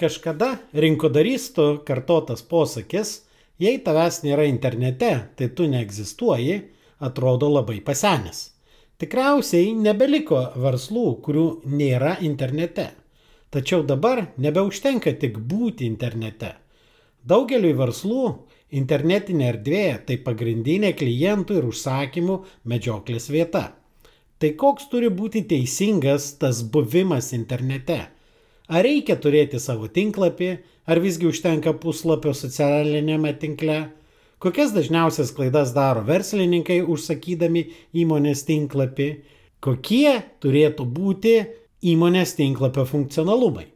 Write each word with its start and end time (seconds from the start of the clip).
Kažkada 0.00 0.54
rinkodaristų 0.72 1.64
kartotas 1.84 2.40
posakis, 2.40 3.18
jei 3.60 3.76
tavęs 3.84 4.22
nėra 4.24 4.46
internete, 4.48 5.10
tai 5.36 5.48
tu 5.52 5.66
neegzistuoji, 5.68 6.54
atrodo 7.04 7.50
labai 7.52 7.82
pasenęs. 7.84 8.38
Tikriausiai 9.00 9.74
nebeliko 9.76 10.38
verslų, 10.56 11.04
kurių 11.24 11.44
nėra 11.68 12.14
internete. 12.24 12.86
Tačiau 13.52 13.84
dabar 13.84 14.22
nebeužtenka 14.40 15.12
tik 15.20 15.36
būti 15.50 15.84
internete. 15.88 16.54
Daugeliui 17.20 17.74
verslų 17.76 18.22
internetinė 18.80 19.50
erdvė 19.50 19.82
tai 20.08 20.16
pagrindinė 20.24 20.94
klientų 20.96 21.58
ir 21.58 21.66
užsakymų 21.72 22.38
medžioklės 22.72 23.28
vieta. 23.28 23.64
Tai 24.40 24.52
koks 24.56 24.88
turi 24.88 25.12
būti 25.12 25.44
teisingas 25.44 26.30
tas 26.40 26.62
buvimas 26.64 27.34
internete? 27.36 27.98
Ar 28.70 28.84
reikia 28.86 29.16
turėti 29.18 29.58
savo 29.58 29.88
tinklapį, 29.90 30.50
ar 30.86 31.00
visgi 31.02 31.26
užtenka 31.26 31.72
puslapio 31.82 32.30
socialinėme 32.38 33.32
tinkle? 33.42 33.80
Kokias 34.40 34.70
dažniausias 34.76 35.32
klaidas 35.34 35.74
daro 35.74 36.04
verslininkai 36.06 36.78
užsakydami 36.86 37.64
įmonės 38.04 38.44
tinklapį? 38.46 39.08
Kokie 39.60 40.14
turėtų 40.40 40.86
būti 40.86 41.34
įmonės 41.82 42.36
tinklapio 42.38 42.86
funkcionalumai? 42.86 43.69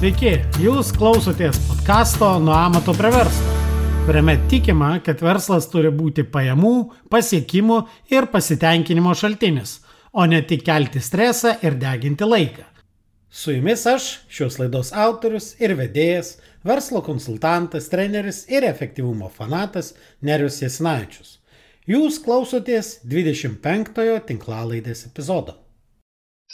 Sveiki, 0.00 0.30
jūs 0.64 0.94
klausotės 0.96 1.58
podkasto 1.66 2.30
Nuo 2.40 2.54
amato 2.56 2.94
prie 2.96 3.10
verslo, 3.12 3.50
kuriame 4.06 4.38
tikima, 4.48 4.94
kad 5.04 5.20
verslas 5.20 5.66
turi 5.68 5.90
būti 5.92 6.24
pajamų, 6.24 6.70
pasiekimų 7.12 7.76
ir 8.08 8.30
pasitenkinimo 8.32 9.12
šaltinis, 9.12 9.74
o 10.16 10.24
ne 10.24 10.40
tik 10.40 10.64
kelti 10.64 11.04
stresą 11.04 11.52
ir 11.60 11.76
deginti 11.76 12.24
laiką. 12.24 12.64
Su 13.28 13.52
jumis 13.52 13.84
aš, 13.92 14.08
šios 14.32 14.56
laidos 14.62 14.94
autorius 14.96 15.52
ir 15.60 15.76
vedėjas, 15.76 16.38
verslo 16.64 17.04
konsultantas, 17.04 17.92
treneris 17.92 18.46
ir 18.48 18.64
efektyvumo 18.72 19.28
fanatas 19.36 19.92
Nerius 20.24 20.62
Jasinavičius. 20.64 21.42
Jūs 21.84 22.22
klausotės 22.24 23.02
25-ojo 23.04 24.16
tinklalaidės 24.32 25.10
epizodo. 25.12 25.60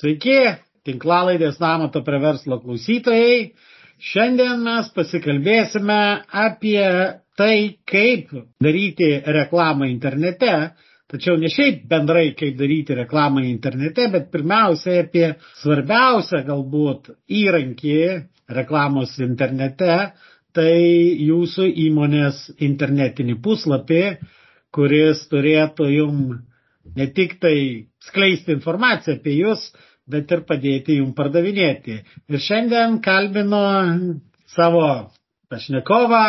Sveiki, 0.03 0.41
tinklalaidės 0.87 1.61
namato 1.63 2.03
prie 2.07 2.21
verslo 2.23 2.61
klausytojai. 2.63 3.53
Šiandien 3.97 4.61
mes 4.65 4.91
pasikalbėsime 4.97 6.01
apie 6.47 6.83
tai, 7.37 7.79
kaip 7.89 8.33
daryti 8.63 9.09
reklamą 9.39 9.89
internete, 9.89 10.53
tačiau 11.09 11.37
ne 11.41 11.49
šiaip 11.53 11.85
bendrai, 11.89 12.31
kaip 12.37 12.57
daryti 12.59 12.97
reklamą 12.99 13.45
internete, 13.47 14.09
bet 14.13 14.31
pirmiausia 14.33 15.01
apie 15.05 15.31
svarbiausią 15.63 16.43
galbūt 16.49 17.13
įrankį 17.41 17.99
reklamos 18.57 19.17
internete, 19.25 19.99
tai 20.57 20.77
jūsų 21.29 21.69
įmonės 21.87 22.47
internetinį 22.65 23.37
puslapį, 23.45 24.03
kuris 24.73 25.25
turėtų 25.31 25.89
jum 25.93 26.23
ne 26.97 27.07
tik 27.17 27.37
tai 27.43 27.57
skleisti 28.09 28.55
informaciją 28.57 29.19
apie 29.19 29.37
jūs, 29.41 29.69
bet 30.11 30.31
ir 30.33 30.43
padėti 30.49 31.01
jum 31.01 31.13
pardavinėti. 31.17 32.01
Ir 32.31 32.43
šiandien 32.43 33.01
kalbino 33.05 33.63
savo 34.55 34.87
pašnekovą, 35.51 36.25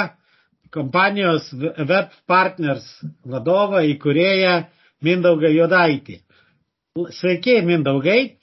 kompanijos 0.73 1.52
Web 1.58 2.16
Partners 2.30 2.88
vadovą, 3.25 3.83
įkūrėją 3.94 4.55
Mindaugą 5.05 5.52
Jodaitį. 5.54 6.20
Sveiki, 7.14 7.60
Mindaugai. 7.66 8.37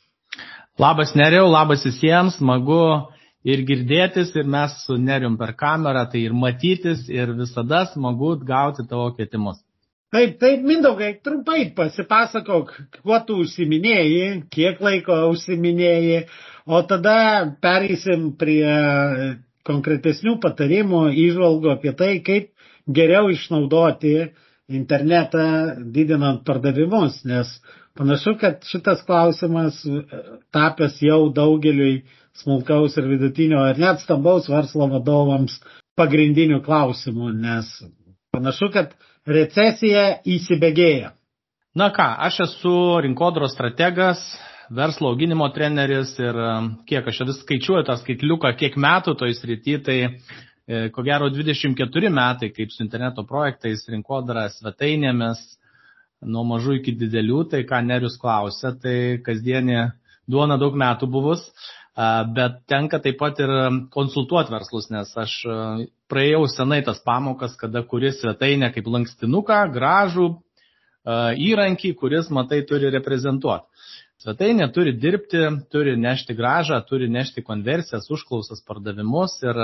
Labas 0.79 1.15
Neriau, 1.19 1.49
labas 1.51 1.83
visiems, 1.87 2.39
smagu 2.39 3.11
ir 3.47 3.63
girdėtis, 3.67 4.33
ir 4.39 4.47
mes 4.47 4.75
su 4.87 4.97
Nerium 4.99 5.37
per 5.39 5.55
kamerą, 5.59 6.07
tai 6.11 6.25
ir 6.29 6.35
matytis, 6.35 7.05
ir 7.11 7.35
visada 7.39 7.85
smagu 7.93 8.37
gauti 8.47 8.87
tavo 8.91 9.11
kvietimus. 9.15 9.64
Taip, 10.15 10.37
taip, 10.39 10.61
Mindaugai, 10.63 11.17
trumpai 11.27 11.73
pasipasakok, 11.75 12.69
kuo 13.03 13.17
tu 13.27 13.41
užsiminėjai, 13.43 14.27
kiek 14.55 14.79
laiko 14.85 15.17
užsiminėjai, 15.33 16.21
o 16.71 16.79
tada 16.87 17.15
pereisim 17.65 18.29
prie 18.39 18.77
konkretesnių 19.67 20.37
patarimų, 20.45 21.01
įžvalgų 21.25 21.73
apie 21.73 21.95
tai, 21.99 22.13
kaip 22.29 22.53
geriau 22.99 23.33
išnaudoti 23.35 24.13
internetą 24.81 25.49
didinant 25.97 26.45
pardavimus, 26.47 27.19
nes 27.27 27.51
panašu, 27.99 28.37
kad 28.39 28.63
šitas 28.71 29.03
klausimas 29.09 29.81
tapęs 30.55 31.01
jau 31.03 31.25
daugeliui 31.41 32.05
smulkaus 32.39 32.95
ir 33.03 33.11
vidutinio 33.17 33.67
ir 33.73 33.83
net 33.83 34.07
stambaus 34.07 34.47
verslo 34.51 34.87
vadovams 34.95 35.59
pagrindinių 35.99 36.63
klausimų, 36.71 37.35
nes 37.43 37.75
panašu, 38.35 38.71
kad 38.75 38.95
recesija 39.27 40.19
įsibėgėja. 40.27 41.15
Na 41.75 41.89
ką, 41.95 42.07
aš 42.29 42.45
esu 42.45 42.75
rinkodaros 43.03 43.55
strategas, 43.57 44.21
verslo 44.71 45.11
auginimo 45.11 45.49
treneris 45.55 46.13
ir 46.21 46.37
um, 46.39 46.71
kiek 46.87 47.09
aš 47.11 47.25
vis 47.29 47.41
skaičiuoju 47.43 47.87
tą 47.89 47.97
skaitliuką, 48.01 48.53
kiek 48.61 48.79
metų 48.81 49.17
toj 49.19 49.35
srity, 49.35 49.77
tai 49.83 49.99
e, 50.05 50.89
ko 50.95 51.03
gero 51.07 51.29
24 51.35 52.13
metai 52.15 52.53
kaip 52.55 52.73
su 52.73 52.85
interneto 52.85 53.27
projektais, 53.29 53.85
rinkodara 53.91 54.47
svetainėmis, 54.55 55.43
nuo 56.25 56.45
mažų 56.49 56.79
iki 56.79 56.95
didelių, 57.01 57.43
tai 57.53 57.65
ką 57.69 57.83
Nerius 57.85 58.17
klausia, 58.21 58.73
tai 58.81 59.21
kasdienė 59.25 59.91
duona 60.31 60.57
daug 60.61 60.77
metų 60.79 61.11
buvus, 61.11 61.43
bet 62.35 62.63
tenka 62.71 62.99
taip 62.99 63.19
pat 63.21 63.39
ir 63.39 63.51
konsultuoti 63.95 64.51
verslus, 64.51 64.89
nes 64.91 65.11
aš 65.17 65.35
praėjau 66.11 66.47
senai 66.51 66.83
tas 66.87 66.99
pamokas, 67.05 67.55
kada 67.61 67.85
kuris 67.87 68.21
svetainė 68.23 68.73
kaip 68.75 68.89
lankstinuką, 68.91 69.61
gražų 69.75 70.33
įrankį, 71.05 71.95
kuris, 72.01 72.31
matai, 72.33 72.65
turi 72.67 72.91
reprezentuoti. 72.91 73.69
Svetainė 74.25 74.71
turi 74.73 74.95
dirbti, 74.97 75.41
turi 75.71 75.99
nešti 76.01 76.35
gražą, 76.35 76.79
turi 76.89 77.11
nešti 77.13 77.43
konversijas, 77.45 78.09
užklausas, 78.09 78.63
pardavimus 78.65 79.37
ir 79.45 79.59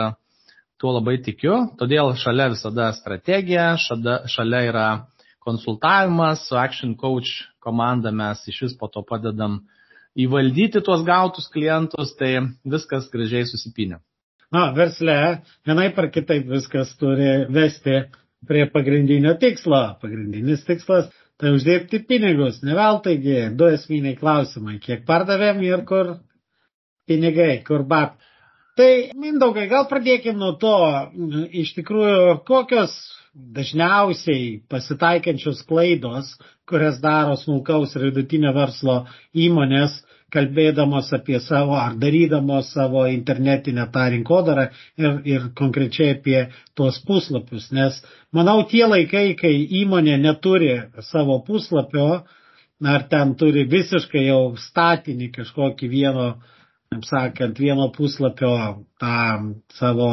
tuo 0.81 0.93
labai 0.99 1.17
tikiu. 1.25 1.71
Todėl 1.81 2.13
šalia 2.21 2.51
visada 2.53 2.91
strategija, 2.93 3.73
šalia, 3.81 4.19
šalia 4.29 4.61
yra 4.69 4.87
konsultavimas, 5.41 6.45
su 6.49 6.59
Action 6.61 6.93
Coach 7.01 7.47
komanda 7.65 8.13
mes 8.13 8.43
iš 8.53 8.63
vis 8.67 8.77
po 8.77 8.91
to 8.93 9.01
padedam 9.07 9.63
įvaldyti 10.19 10.83
tuos 10.85 11.03
gautus 11.07 11.51
klientus, 11.53 12.15
tai 12.19 12.37
viskas 12.67 13.11
gražiai 13.13 13.47
susipinė 13.49 14.01
na, 14.55 14.71
versle 14.77 15.17
vienaip 15.67 15.99
ar 15.99 16.11
kitaip 16.15 16.49
viskas 16.51 16.93
turi 16.99 17.31
vesti 17.55 18.03
prie 18.49 18.65
pagrindinio 18.73 19.37
tikslo. 19.41 19.83
Pagrindinis 20.03 20.65
tikslas 20.67 21.11
tai 21.41 21.55
uždirbti 21.57 22.03
pinigus. 22.09 22.61
Ne 22.67 22.75
veltaigi, 22.77 23.39
du 23.57 23.71
esminiai 23.71 24.19
klausimai. 24.19 24.81
Kiek 24.83 25.07
pardavėm 25.09 25.63
ir 25.67 25.85
kur 25.89 26.17
pinigai, 27.09 27.63
kur 27.67 27.87
bab. 27.87 28.19
Tai, 28.79 28.91
Mindaugai, 29.19 29.67
gal 29.69 29.87
pradėkime 29.91 30.39
nuo 30.41 30.55
to, 30.61 30.75
iš 31.63 31.75
tikrųjų, 31.77 32.39
kokios 32.49 32.95
dažniausiai 33.35 34.63
pasitaikiančios 34.69 35.63
klaidos, 35.69 36.33
kurias 36.69 36.99
daro 37.03 37.37
smulkaus 37.39 37.95
ir 37.97 38.09
vidutinio 38.09 38.53
verslo 38.55 39.05
įmonės, 39.35 40.01
kalbėdamos 40.35 41.11
apie 41.15 41.41
savo 41.43 41.75
ar 41.79 41.97
darydamos 41.99 42.71
savo 42.75 43.05
internetinę 43.11 43.87
tą 43.95 44.05
rinkodarą 44.15 44.67
ir, 44.99 45.17
ir 45.27 45.49
konkrečiai 45.59 46.15
apie 46.17 46.45
tuos 46.79 47.01
puslapius. 47.07 47.71
Nes 47.75 47.99
manau 48.35 48.63
tie 48.71 48.85
laikai, 48.87 49.35
kai 49.39 49.55
įmonė 49.83 50.19
neturi 50.23 50.77
savo 51.11 51.41
puslapio, 51.47 52.23
ar 52.95 53.09
ten 53.11 53.35
turi 53.39 53.67
visiškai 53.71 54.27
jau 54.29 54.55
statinį 54.59 55.33
kažkokį 55.35 55.91
vieno, 55.91 56.29
kaip 56.91 57.07
sakant, 57.07 57.59
vieno 57.59 57.91
puslapio 57.95 58.55
tą 59.03 59.19
savo 59.75 60.13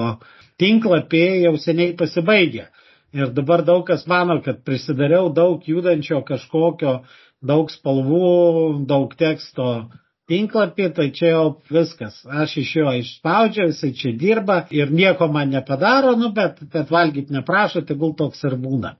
tinklapį 0.57 1.25
jau 1.45 1.55
seniai 1.61 1.93
pasibaigė. 1.97 2.67
Ir 3.15 3.31
dabar 3.31 3.63
daug 3.63 3.85
kas 3.87 4.05
mano, 4.07 4.41
kad 4.43 4.63
prisidariau 4.67 5.29
daug 5.33 5.63
judančio 5.63 6.19
kažkokio, 6.27 6.99
daug 7.41 7.71
spalvų, 7.71 8.83
daug 8.89 9.13
teksto 9.15 9.87
tinklapį, 10.27 10.89
tai 10.95 11.07
čia 11.15 11.31
jau 11.31 11.45
viskas. 11.71 12.19
Aš 12.27 12.57
iš 12.63 12.75
jo 12.81 12.93
išspaudžiau, 12.99 13.71
jisai 13.71 13.93
čia 13.95 14.11
dirba 14.11 14.65
ir 14.75 14.91
nieko 14.91 15.29
man 15.31 15.53
nepadaro, 15.55 16.17
nu, 16.19 16.33
bet, 16.35 16.59
bet 16.73 16.91
valgyti 16.91 17.33
neprašo, 17.33 17.85
tegul 17.87 18.15
toks 18.17 18.43
ir 18.43 18.57
būna. 18.59 18.97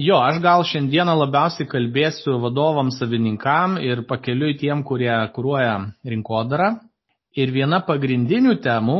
Jo, 0.00 0.22
aš 0.24 0.38
gal 0.40 0.64
šiandieną 0.64 1.12
labiausiai 1.26 1.68
kalbėsiu 1.68 2.38
vadovams, 2.40 2.96
savininkam 2.96 3.76
ir 3.82 4.06
pakeliui 4.08 4.56
tiem, 4.56 4.80
kurie 4.88 5.12
kūruoja 5.34 5.74
rinkodarą. 6.08 6.78
Ir 7.36 7.52
viena 7.52 7.80
pagrindinių 7.84 8.56
temų, 8.64 8.98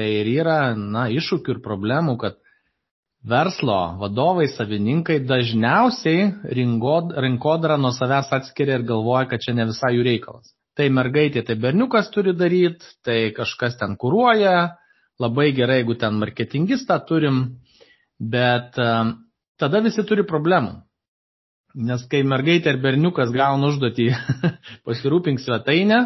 Tai 0.00 0.06
ir 0.06 0.28
yra, 0.30 0.72
na, 0.78 1.08
iššūkių 1.10 1.56
ir 1.56 1.58
problemų, 1.64 2.14
kad 2.22 2.38
verslo 3.22 3.96
vadovai, 4.00 4.48
savininkai 4.48 5.20
dažniausiai 5.28 6.30
rinkodarą 6.54 7.76
nuo 7.80 7.92
savęs 7.92 8.32
atskiria 8.32 8.78
ir 8.80 8.86
galvoja, 8.88 9.28
kad 9.28 9.44
čia 9.44 9.54
ne 9.54 9.68
visai 9.68 9.94
jų 9.96 10.06
reikalas. 10.06 10.54
Tai 10.76 10.86
mergaitė, 10.96 11.42
tai 11.44 11.58
berniukas 11.60 12.08
turi 12.14 12.32
daryti, 12.32 12.86
tai 13.04 13.32
kažkas 13.36 13.76
ten 13.80 13.98
kūruoja, 14.00 14.76
labai 15.20 15.50
gerai, 15.52 15.82
jeigu 15.82 15.98
ten 16.00 16.16
marketingistą 16.16 16.96
turim, 17.04 17.42
bet 18.18 18.78
um, 18.80 19.18
tada 19.60 19.82
visi 19.84 20.04
turi 20.08 20.24
problemų. 20.24 20.78
Nes 21.86 22.02
kai 22.10 22.22
mergaitė 22.26 22.72
ar 22.72 22.80
berniukas 22.82 23.30
gauna 23.34 23.68
užduotį 23.70 24.08
pasirūpink 24.88 25.42
svetainę, 25.42 26.00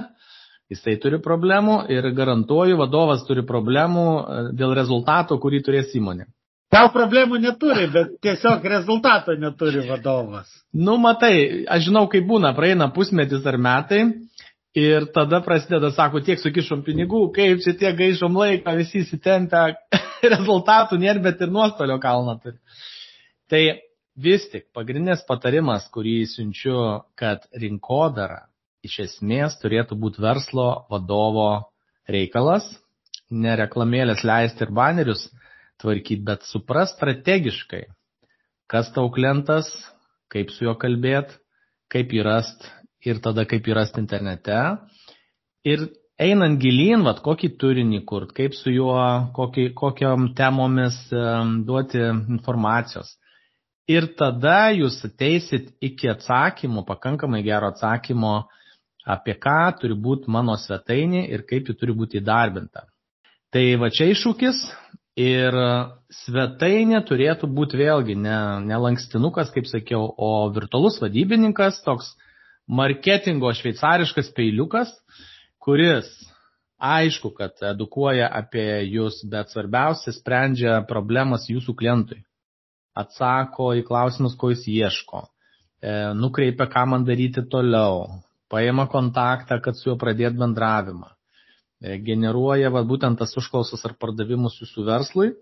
jisai 0.73 0.99
turi 1.01 1.23
problemų 1.23 1.85
ir 1.93 2.11
garantuoju, 2.17 2.77
vadovas 2.81 3.23
turi 3.29 3.45
problemų 3.47 4.05
e, 4.05 4.43
dėl 4.59 4.75
rezultato, 4.77 5.39
kurį 5.41 5.63
turės 5.65 5.95
įmonė. 5.97 6.27
Gal 6.75 6.91
problemų 6.91 7.39
neturi, 7.39 7.87
bet 7.93 8.17
tiesiog 8.25 8.65
rezultato 8.67 9.35
neturi 9.39 9.85
vadovas. 9.87 10.49
Nu, 10.75 10.97
matai, 10.99 11.65
aš 11.71 11.89
žinau, 11.89 12.09
kaip 12.11 12.27
būna, 12.27 12.51
praeina 12.57 12.89
pusmetis 12.95 13.47
ar 13.47 13.59
metai 13.63 14.01
ir 14.75 15.07
tada 15.15 15.39
prasideda, 15.45 15.93
sako, 15.95 16.25
tiek 16.27 16.41
sukišom 16.43 16.83
pinigų, 16.87 17.29
kaip 17.37 17.63
čia 17.63 17.77
tiek 17.79 17.95
gaišom 17.99 18.35
laiką, 18.41 18.75
visi 18.81 19.05
įsitempia, 19.05 19.77
rezultatų 20.35 20.99
nėra, 20.99 21.23
bet 21.29 21.45
ir 21.47 21.53
nuostolio 21.55 22.01
kalną 22.03 22.41
turi. 22.43 22.59
Tai 23.51 23.63
vis 24.27 24.49
tik 24.51 24.67
pagrindinis 24.75 25.23
patarimas, 25.29 25.87
kurį 25.95 26.25
siunčiu, 26.33 26.81
kad 27.19 27.47
rinkodara 27.55 28.49
iš 28.85 28.99
esmės 29.07 29.57
turėtų 29.63 29.97
būti 30.01 30.23
verslo 30.27 30.89
vadovo 30.91 31.71
reikalas, 32.11 32.67
ne 33.31 33.55
reklamėlės 33.63 34.27
leisti 34.27 34.67
ir 34.67 34.75
banerius 34.75 35.29
tvarkyti, 35.85 36.25
bet 36.27 36.47
supras 36.49 36.97
strategiškai, 36.97 37.85
kas 38.71 38.91
tau 38.97 39.11
klientas, 39.15 39.69
kaip 40.33 40.51
su 40.51 40.67
juo 40.67 40.75
kalbėti, 40.81 41.37
kaip 41.93 42.13
jį 42.17 42.25
rast 42.27 42.65
ir 43.05 43.21
tada 43.25 43.45
kaip 43.47 43.69
jį 43.69 43.77
rast 43.77 44.01
internete. 44.01 44.57
Ir 45.65 45.87
einant 46.21 46.61
gilyn, 46.61 47.05
vat, 47.07 47.21
kokį 47.25 47.55
turinį 47.61 48.01
kurt, 48.09 48.33
kaip 48.37 48.57
su 48.57 48.73
juo, 48.73 48.97
kokį, 49.37 49.69
kokiam 49.79 50.31
temomis 50.37 50.97
um, 51.13 51.61
duoti 51.67 52.01
informacijos. 52.05 53.15
Ir 53.91 54.09
tada 54.17 54.73
jūs 54.73 55.03
ateisit 55.05 55.75
iki 55.85 56.09
atsakymo, 56.09 56.87
pakankamai 56.89 57.43
gero 57.45 57.69
atsakymo, 57.73 58.47
apie 59.05 59.35
ką 59.37 59.59
turi 59.81 59.97
būti 60.07 60.33
mano 60.33 60.57
svetainė 60.57 61.27
ir 61.29 61.45
kaip 61.49 61.69
ji 61.69 61.77
turi 61.77 61.93
būti 61.97 62.23
įdarbinta. 62.23 62.87
Tai 63.53 63.65
va 63.83 63.91
čia 63.93 64.09
iššūkis 64.15 64.63
ir 65.19 65.55
svetainė 66.25 67.01
turėtų 67.07 67.49
būti 67.55 67.79
vėlgi 67.79 68.17
ne, 68.19 68.39
ne 68.67 68.79
lankstinukas, 68.87 69.53
kaip 69.55 69.69
sakiau, 69.71 70.09
o 70.19 70.51
virtualus 70.55 70.99
vadybininkas, 71.03 71.81
toks 71.87 72.15
marketingo 72.67 73.53
šveicariškas 73.55 74.33
peiliukas, 74.35 74.91
kuris 75.63 76.11
aišku, 76.85 77.31
kad 77.39 77.63
edukuoja 77.71 78.29
apie 78.33 78.67
jūs, 78.91 79.23
bet 79.31 79.53
svarbiausia 79.55 80.13
sprendžia 80.13 80.81
problemas 80.89 81.49
jūsų 81.49 81.77
klientui. 81.79 82.21
Atsako 82.95 83.73
į 83.79 83.87
klausimus, 83.87 84.37
ko 84.39 84.53
jis 84.53 84.67
ieško, 84.71 85.25
e, 85.83 85.95
nukreipia, 86.15 86.69
ką 86.71 86.85
man 86.91 87.07
daryti 87.07 87.43
toliau, 87.51 88.21
paima 88.51 88.87
kontaktą, 88.91 89.59
kad 89.63 89.79
su 89.79 89.91
juo 89.91 89.97
pradėt 89.99 90.37
bendravimą, 90.39 91.11
e, 91.11 91.14
generuoja 92.05 92.71
va, 92.73 92.85
būtent 92.87 93.19
tas 93.21 93.35
užklausas 93.39 93.85
ar 93.85 93.97
pardavimus 94.01 94.57
jūsų 94.63 94.87
verslui, 94.89 95.33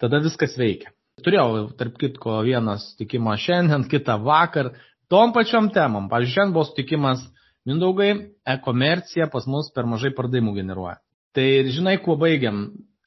tada 0.00 0.22
viskas 0.24 0.56
veikia. 0.60 0.92
Turėjau, 1.24 1.68
tarp 1.78 1.98
kitko, 2.00 2.40
vieną 2.46 2.78
sutikimą 2.82 3.36
šiandien, 3.38 3.86
kitą 3.90 4.16
vakar, 4.24 4.72
tom 5.12 5.34
pačiom 5.36 5.70
temom. 5.74 6.08
Pavyzdžiui, 6.10 6.34
šiandien 6.34 6.56
buvo 6.56 6.66
sutikimas 6.70 7.22
Mindaugai, 7.64 8.10
e-komercija 8.44 9.30
pas 9.32 9.46
mus 9.48 9.70
per 9.72 9.86
mažai 9.88 10.10
pardavimų 10.12 10.52
generuoja. 10.58 10.98
Tai 11.34 11.46
žinai, 11.72 11.96
kuo 12.04 12.18
baigiam? 12.20 12.66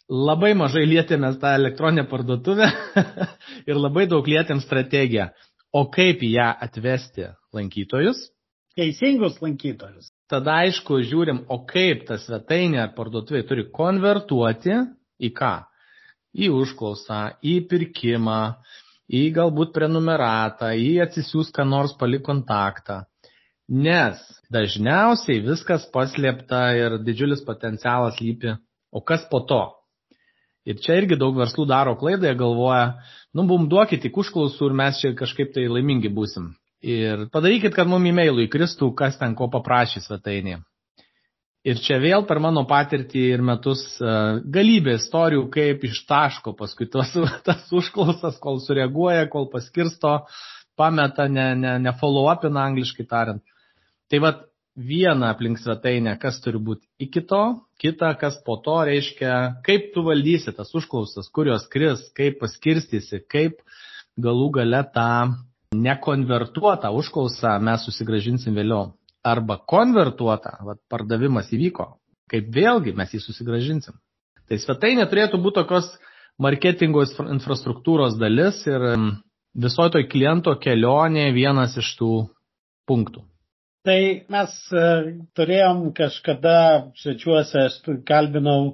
Labai 0.10 0.54
mažai 0.58 0.86
lietėmės 0.88 1.38
tą 1.42 1.52
elektroninę 1.60 2.08
parduotuvę 2.10 2.70
ir 3.70 3.78
labai 3.78 4.08
daug 4.10 4.26
lietėm 4.26 4.64
strategiją. 4.64 5.28
O 5.76 5.84
kaip 5.94 6.24
ją 6.26 6.48
atvesti 6.64 7.28
lankytojus, 7.54 8.24
teisingus 8.78 9.40
lankytojus. 9.42 10.12
Tada 10.30 10.60
aišku, 10.64 11.02
žiūrim, 11.08 11.46
o 11.50 11.62
kaip 11.70 12.06
ta 12.10 12.20
svetainė 12.22 12.84
ar 12.84 12.94
parduotuvė 12.98 13.44
turi 13.50 13.66
konvertuoti 13.74 14.76
į 15.24 15.32
ką? 15.38 15.54
Į 16.38 16.52
užklausą, 16.54 17.22
į 17.42 17.56
pirkimą, 17.72 18.42
į 19.08 19.24
galbūt 19.38 19.72
prenumeratą, 19.76 20.74
į 20.76 21.00
atsisiųs 21.08 21.50
ką 21.56 21.66
nors 21.66 21.96
palik 21.98 22.26
kontaktą. 22.28 23.06
Nes 23.68 24.20
dažniausiai 24.54 25.42
viskas 25.44 25.88
paslėpta 25.92 26.62
ir 26.78 27.00
didžiulis 27.04 27.42
potencialas 27.48 28.22
lypi. 28.22 28.54
O 28.92 29.02
kas 29.04 29.26
po 29.32 29.42
to? 29.48 29.64
Ir 30.68 30.80
čia 30.84 31.00
irgi 31.00 31.18
daug 31.20 31.36
verslų 31.40 31.66
daro 31.68 31.96
klaidą, 32.00 32.28
jie 32.28 32.38
galvoja, 32.40 32.86
nu, 33.36 33.48
bum 33.48 33.68
duokit 33.72 34.04
tik 34.04 34.18
užklausų 34.20 34.70
ir 34.70 34.76
mes 34.76 35.00
čia 35.00 35.14
kažkaip 35.16 35.54
tai 35.56 35.68
laimingi 35.72 36.12
būsim. 36.12 36.52
Ir 36.86 37.26
padarykit, 37.34 37.74
kad 37.74 37.90
mum 37.90 38.04
e-mailų 38.06 38.46
įkristų, 38.46 38.92
kas 38.98 39.18
ten 39.18 39.34
ko 39.38 39.48
paprašys 39.50 40.06
svetainė. 40.06 40.60
Ir 41.68 41.80
čia 41.84 41.98
vėl 42.00 42.24
per 42.30 42.40
mano 42.40 42.62
patirtį 42.70 43.24
ir 43.34 43.42
metus 43.44 43.82
uh, 44.00 44.38
galybė 44.54 44.94
istorijų, 45.00 45.48
kaip 45.52 45.82
ištaško 45.84 46.54
paskui 46.60 46.88
tos, 46.92 47.16
tas 47.48 47.66
užklausas, 47.74 48.38
kol 48.44 48.62
sureaguoja, 48.64 49.26
kol 49.34 49.50
paskirsto, 49.52 50.20
pameta, 50.78 51.26
ne, 51.28 51.50
ne, 51.58 51.74
ne 51.82 51.96
follow 52.00 52.30
upina 52.32 52.68
angliškai 52.70 53.08
tariant. 53.10 53.44
Tai 54.08 54.22
vad 54.24 54.46
viena 54.78 55.34
aplink 55.34 55.58
svetainę, 55.60 56.14
kas 56.22 56.38
turi 56.44 56.62
būti 56.62 56.86
iki 57.02 57.26
to, 57.26 57.42
kita, 57.82 58.14
kas 58.22 58.38
po 58.46 58.60
to 58.64 58.78
reiškia, 58.88 59.34
kaip 59.66 59.90
tu 59.96 60.06
valdysi 60.06 60.54
tas 60.56 60.70
užklausas, 60.78 61.32
kurios 61.34 61.66
kris, 61.74 62.06
kaip 62.16 62.38
paskirstysi, 62.44 63.24
kaip 63.26 63.58
galų 64.22 64.52
gale 64.62 64.86
tą 64.94 65.10
nekonvertuotą 65.84 66.92
užklausą 67.00 67.58
mes 67.64 67.86
susigražinsim 67.88 68.58
vėliau. 68.58 68.94
Arba 69.28 69.58
konvertuotą, 69.68 70.54
vat, 70.64 70.82
pardavimas 70.92 71.50
įvyko, 71.52 71.88
kaip 72.32 72.52
vėlgi 72.54 72.94
mes 72.96 73.14
jį 73.16 73.24
susigražinsim. 73.26 73.98
Tai 74.48 74.60
svetainė 74.64 75.08
turėtų 75.12 75.42
būti 75.44 75.60
tokios 75.62 75.90
marketingo 76.40 77.04
infrastruktūros 77.26 78.16
dalis 78.22 78.62
ir 78.70 78.86
visoje 79.58 79.98
toj 79.98 80.06
kliento 80.12 80.54
kelionė 80.62 81.32
vienas 81.36 81.76
iš 81.82 81.96
tų 82.00 82.12
punktų. 82.88 83.26
Tai 83.88 84.00
mes 84.34 84.54
e, 84.76 84.86
turėjom 85.38 85.94
kažkada 85.96 86.56
svečiuose, 87.00 87.62
aš 87.70 87.78
kalbinau 88.08 88.74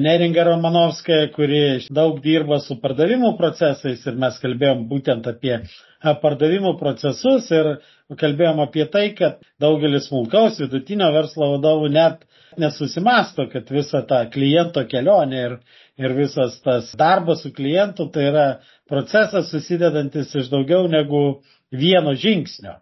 Neringą 0.00 0.46
Romanovską, 0.48 1.18
kuri 1.34 1.60
daug 1.92 2.22
dirba 2.24 2.56
su 2.64 2.78
pardavimų 2.80 3.34
procesais 3.36 4.06
ir 4.08 4.16
mes 4.22 4.38
kalbėjom 4.40 4.86
būtent 4.88 5.28
apie 5.28 5.58
pardavimų 6.00 6.74
procesus 6.80 7.50
ir 7.52 7.74
kalbėjom 8.18 8.62
apie 8.64 8.86
tai, 8.90 9.10
kad 9.16 9.40
daugelis 9.60 10.08
smulkaus 10.08 10.60
vidutinio 10.62 11.10
verslo 11.14 11.52
vadovų 11.54 11.90
net 11.92 12.24
nesusimasto, 12.58 13.46
kad 13.52 13.68
visa 13.70 14.02
ta 14.08 14.24
kliento 14.32 14.82
kelionė 14.90 15.42
ir, 15.46 15.56
ir 16.00 16.14
visas 16.16 16.58
tas 16.64 16.90
darbas 16.98 17.44
su 17.44 17.52
klientu 17.54 18.08
tai 18.10 18.28
yra 18.30 18.46
procesas 18.90 19.50
susidedantis 19.52 20.34
iš 20.34 20.50
daugiau 20.50 20.88
negu 20.90 21.42
vieno 21.70 22.14
žingsnio. 22.18 22.78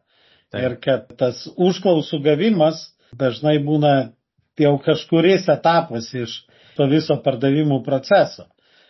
Taip. 0.48 0.62
Ir 0.62 0.76
kad 0.80 1.10
tas 1.20 1.42
užklausų 1.60 2.22
gavimas 2.24 2.86
dažnai 3.18 3.58
būna 3.64 4.12
jau 4.58 4.78
kažkuris 4.80 5.48
etapas 5.52 6.08
iš 6.16 6.40
to 6.78 6.86
viso 6.88 7.18
pardavimų 7.24 7.82
proceso. 7.84 8.46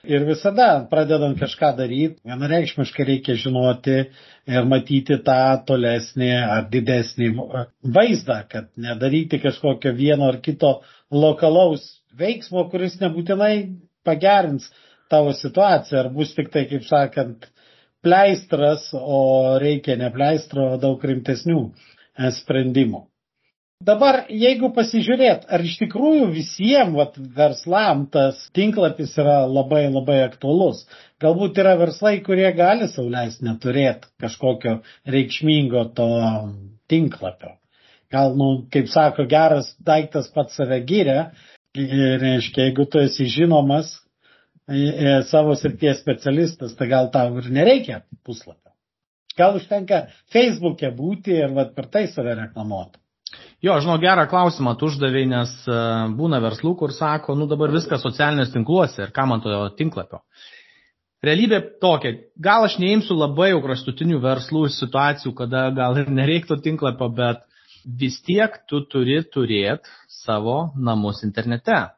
Ir 0.06 0.22
visada, 0.28 0.86
pradedant 0.90 1.34
kažką 1.40 1.72
daryti, 1.80 2.20
vienareikšmiškai 2.28 3.06
reikia 3.08 3.34
žinoti 3.34 3.96
ir 4.46 4.68
matyti 4.70 5.16
tą 5.26 5.38
tolesnį 5.66 6.28
ar 6.38 6.68
didesnį 6.70 7.32
vaizdą, 7.96 8.36
kad 8.52 8.68
nedaryti 8.78 9.40
kažkokio 9.42 9.92
vieno 9.98 10.28
ar 10.30 10.38
kito 10.44 10.76
lokalaus 11.10 11.88
veiksmo, 12.18 12.68
kuris 12.70 13.00
nebūtinai 13.02 13.52
pagerins 14.06 14.70
tavo 15.10 15.34
situaciją, 15.34 16.04
ar 16.04 16.12
bus 16.14 16.34
tik 16.36 16.52
tai, 16.54 16.68
kaip 16.70 16.86
sakant, 16.86 17.48
pleistras, 18.04 18.88
o 18.94 19.58
reikia 19.58 19.98
ne 19.98 20.12
pleistro, 20.14 20.74
o 20.76 20.80
daug 20.80 21.02
rimtesnių 21.10 21.62
sprendimų. 22.38 23.02
Dabar, 23.78 24.24
jeigu 24.26 24.72
pasižiūrėt, 24.74 25.44
ar 25.54 25.62
iš 25.62 25.76
tikrųjų 25.78 26.24
visiems 26.32 26.96
vat, 26.98 27.14
verslam 27.36 28.00
tas 28.10 28.40
tinklapis 28.58 29.12
yra 29.22 29.44
labai 29.46 29.84
labai 29.86 30.16
aktualus. 30.24 30.80
Galbūt 31.22 31.60
yra 31.62 31.76
verslai, 31.78 32.16
kurie 32.26 32.50
gali 32.58 32.88
sauliais 32.90 33.38
neturėti 33.38 34.10
kažkokio 34.24 34.74
reikšmingo 35.14 35.84
to 35.94 36.08
tinklapio. 36.90 37.54
Gal, 38.10 38.34
nu, 38.40 38.50
kaip 38.74 38.90
sako, 38.90 39.28
geras 39.30 39.70
daiktas 39.78 40.26
pats 40.34 40.58
save 40.58 40.82
gyrė, 40.82 41.18
reiškia, 41.78 42.66
jeigu 42.66 42.90
tu 42.90 42.98
esi 42.98 43.30
žinomas 43.30 43.94
e, 43.94 44.74
e, 44.74 45.18
savo 45.30 45.54
srities 45.54 46.02
specialistas, 46.02 46.74
tai 46.74 46.90
gal 46.90 47.12
tau 47.14 47.30
ir 47.38 47.52
nereikia 47.54 48.02
puslapio. 48.26 48.72
Gal 49.38 49.60
užtenka 49.60 50.08
Facebook'e 50.34 50.90
būti 50.98 51.38
ir 51.44 51.54
vat, 51.54 51.76
per 51.78 51.86
tai 51.86 52.08
save 52.10 52.34
reklamuoti. 52.40 52.98
Jo, 53.64 53.74
žinau, 53.82 53.96
gerą 53.98 54.28
klausimą 54.30 54.76
tu 54.78 54.86
uždavai, 54.86 55.24
nes 55.26 55.50
e, 55.66 55.80
būna 56.14 56.38
verslų, 56.44 56.76
kur 56.78 56.94
sako, 56.94 57.34
nu 57.34 57.48
dabar 57.50 57.72
viskas 57.74 58.04
socialinės 58.06 58.52
tinkluose 58.54 59.02
ir 59.02 59.12
ką 59.14 59.26
man 59.26 59.42
to 59.42 59.56
tinklapio. 59.78 60.22
Realybė 61.26 61.58
tokia, 61.82 62.12
gal 62.38 62.68
aš 62.68 62.76
neimsiu 62.78 63.16
labai 63.18 63.48
jau 63.50 63.58
kraštutinių 63.64 64.20
verslų 64.22 64.68
situacijų, 64.70 65.32
kada 65.40 65.64
gal 65.74 65.98
ir 65.98 66.12
nereiktų 66.14 66.60
tinklapio, 66.62 67.08
bet 67.10 67.42
vis 67.84 68.20
tiek 68.22 68.60
tu 68.70 68.84
turi 68.86 69.18
turėti 69.26 69.90
savo 70.20 70.68
namus 70.76 71.24
internete. 71.26 71.88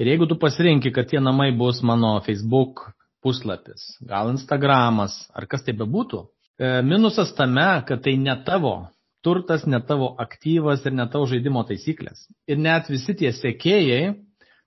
Ir 0.00 0.10
jeigu 0.10 0.26
tu 0.26 0.38
pasirinki, 0.40 0.90
kad 0.96 1.06
tie 1.10 1.20
namai 1.22 1.52
bus 1.54 1.82
mano 1.86 2.16
Facebook 2.26 2.88
puslapis, 3.22 3.84
gal 4.02 4.32
Instagramas, 4.32 5.14
ar 5.36 5.46
kas 5.46 5.62
tai 5.62 5.76
bebūtų, 5.76 6.24
e, 6.24 6.80
minusas 6.82 7.30
tame, 7.36 7.84
kad 7.86 8.02
tai 8.02 8.16
ne 8.18 8.34
tavo 8.46 8.88
turtas, 9.24 9.66
ne 9.66 9.80
tavo 9.86 10.14
aktyvas 10.18 10.84
ir 10.86 10.94
ne 10.96 11.06
tavo 11.10 11.28
žaidimo 11.30 11.62
taisyklės. 11.68 12.26
Ir 12.48 12.60
net 12.60 12.88
visi 12.90 13.14
tie 13.16 13.32
sekėjai 13.36 14.14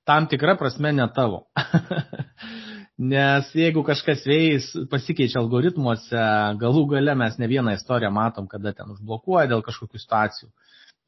tam 0.08 0.28
tikra 0.28 0.56
prasme 0.60 0.92
ne 0.94 1.08
tavo. 1.16 1.46
Nes 3.14 3.50
jeigu 3.58 3.82
kažkas 3.86 4.22
vėjais 4.30 4.68
pasikeičia 4.92 5.40
algoritmuose, 5.42 6.26
galų 6.62 6.84
gale 6.92 7.16
mes 7.18 7.40
ne 7.42 7.50
vieną 7.50 7.74
istoriją 7.74 8.12
matom, 8.14 8.46
kada 8.48 8.76
ten 8.78 8.92
užblokuoja 8.94 9.50
dėl 9.50 9.64
kažkokių 9.66 10.02
situacijų. 10.04 10.52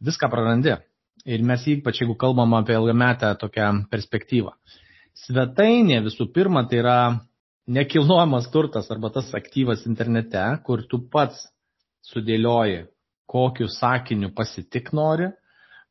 Viską 0.04 0.30
prarandi. 0.32 0.74
Ir 1.26 1.46
mes 1.46 1.62
ypač, 1.70 2.02
jeigu 2.02 2.18
kalbam 2.20 2.58
apie 2.58 2.74
ilgametę 2.76 3.30
tokią 3.42 3.86
perspektyvą. 3.92 4.56
Svetainė 5.26 6.02
visų 6.06 6.28
pirma 6.34 6.66
tai 6.70 6.82
yra 6.82 6.98
nekilnojamas 7.72 8.50
turtas 8.54 8.90
arba 8.92 9.14
tas 9.14 9.30
aktyvas 9.38 9.86
internete, 9.90 10.44
kur 10.66 10.84
tu 10.90 11.00
pats 11.14 11.48
sudėlioji 12.10 12.84
kokiu 13.36 13.68
sakiniu 13.68 14.32
pasitik 14.36 14.94
nori, 14.96 15.28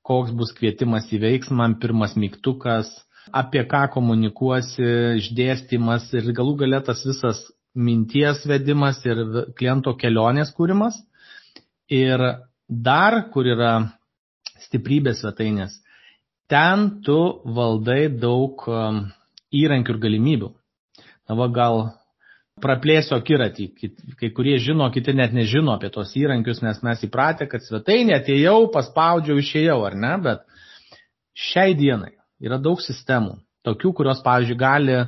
koks 0.08 0.32
bus 0.36 0.52
kvietimas 0.56 1.10
į 1.12 1.20
veiksmą, 1.24 1.68
pirmas 1.80 2.16
mygtukas, 2.16 2.88
apie 3.32 3.64
ką 3.68 3.86
komunikuosi, 3.94 4.84
išdėstymas 5.20 6.10
ir 6.16 6.32
galų 6.36 6.56
galę 6.64 6.80
tas 6.84 7.04
visas 7.06 7.40
minties 7.74 8.44
vedimas 8.48 9.00
ir 9.04 9.20
kliento 9.58 9.94
kelionės 10.00 10.52
kūrimas. 10.56 10.96
Ir 11.92 12.20
dar, 12.68 13.18
kur 13.32 13.48
yra 13.48 13.72
stiprybės 14.64 15.20
svetainės, 15.20 15.76
ten 16.48 16.86
tu 17.04 17.18
valdai 17.56 18.06
daug 18.08 18.64
um, 18.68 19.02
įrankių 19.52 19.96
ir 19.96 20.00
galimybių. 20.06 20.50
Na 21.28 21.36
va, 21.36 21.48
gal 21.48 21.82
praplėsiu 22.62 23.16
akiratį. 23.16 23.66
Kai 24.20 24.30
kurie 24.34 24.56
žino, 24.62 24.86
kiti 24.94 25.14
net 25.16 25.34
nežino 25.34 25.74
apie 25.74 25.90
tos 25.94 26.14
įrankius, 26.18 26.62
nes 26.64 26.80
mes 26.86 27.02
įpratę, 27.06 27.48
kad 27.50 27.64
svetainė 27.64 28.18
atėjau, 28.20 28.68
paspaudžiau, 28.74 29.40
išėjau, 29.42 29.80
ar 29.88 29.96
ne, 29.98 30.12
bet 30.24 30.44
šiai 31.34 31.74
dienai 31.78 32.14
yra 32.44 32.60
daug 32.62 32.82
sistemų, 32.82 33.38
tokių, 33.66 33.94
kurios, 33.98 34.22
pavyzdžiui, 34.24 34.60
gali 34.60 35.00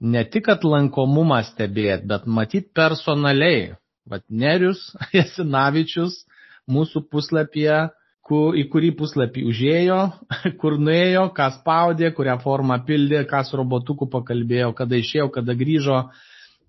ne 0.00 0.24
tik 0.32 0.50
atlankomumą 0.50 1.42
stebėti, 1.50 2.08
bet 2.10 2.26
matyti 2.26 2.70
personaliai. 2.74 3.70
Vat 4.10 4.24
Nerius 4.32 4.88
Jasinavičius 5.14 6.24
mūsų 6.70 7.04
puslapyje, 7.12 7.90
ku, 8.26 8.50
į 8.56 8.64
kurį 8.72 8.94
puslapį 8.98 9.44
užėjo, 9.50 10.00
kur 10.62 10.78
nuėjo, 10.82 11.28
ką 11.36 11.50
spaudė, 11.60 12.10
kurią 12.16 12.40
formą 12.42 12.80
pildė, 12.88 13.22
ką 13.30 13.44
su 13.46 13.60
robotuku 13.60 14.10
pakalbėjo, 14.10 14.72
kada 14.78 14.98
išėjo, 14.98 15.28
kada 15.36 15.54
grįžo, 15.58 16.00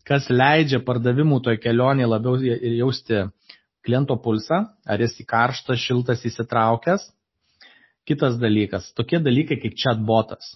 kas 0.08 0.28
leidžia 0.32 0.82
pardavimų 0.86 1.42
toj 1.46 1.60
kelionėje 1.64 2.10
labiau 2.10 2.38
jausti 2.42 3.24
kliento 3.86 4.18
pulsą, 4.22 4.64
ar 4.86 5.02
jis 5.02 5.18
į 5.22 5.26
karštą, 5.30 5.78
šiltas 5.78 6.24
įsitraukęs. 6.28 7.08
Kitas 8.08 8.38
dalykas, 8.42 8.90
tokie 8.98 9.20
dalykai 9.22 9.60
kaip 9.62 9.76
chatbotas, 9.78 10.56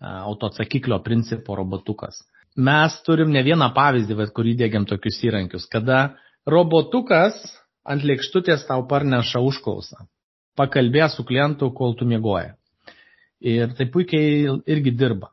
autoatsakiklio 0.00 0.98
principo 1.04 1.56
robotukas. 1.58 2.22
Mes 2.56 2.96
turim 3.04 3.32
ne 3.32 3.42
vieną 3.44 3.70
pavyzdį, 3.76 4.16
bet 4.16 4.32
kur 4.36 4.48
įdėgiam 4.48 4.86
tokius 4.88 5.20
įrankius, 5.24 5.68
kada 5.72 6.16
robotukas 6.48 7.36
ant 7.84 8.04
lėkštutės 8.04 8.66
tau 8.68 8.84
parneša 8.88 9.40
užklausą. 9.40 10.06
Pakalbė 10.56 11.06
su 11.12 11.24
klientu, 11.24 11.70
kol 11.72 11.94
tu 11.96 12.08
mėgoji. 12.08 12.52
Ir 13.52 13.72
tai 13.76 13.88
puikiai 13.90 14.58
irgi 14.70 14.92
dirba. 14.94 15.32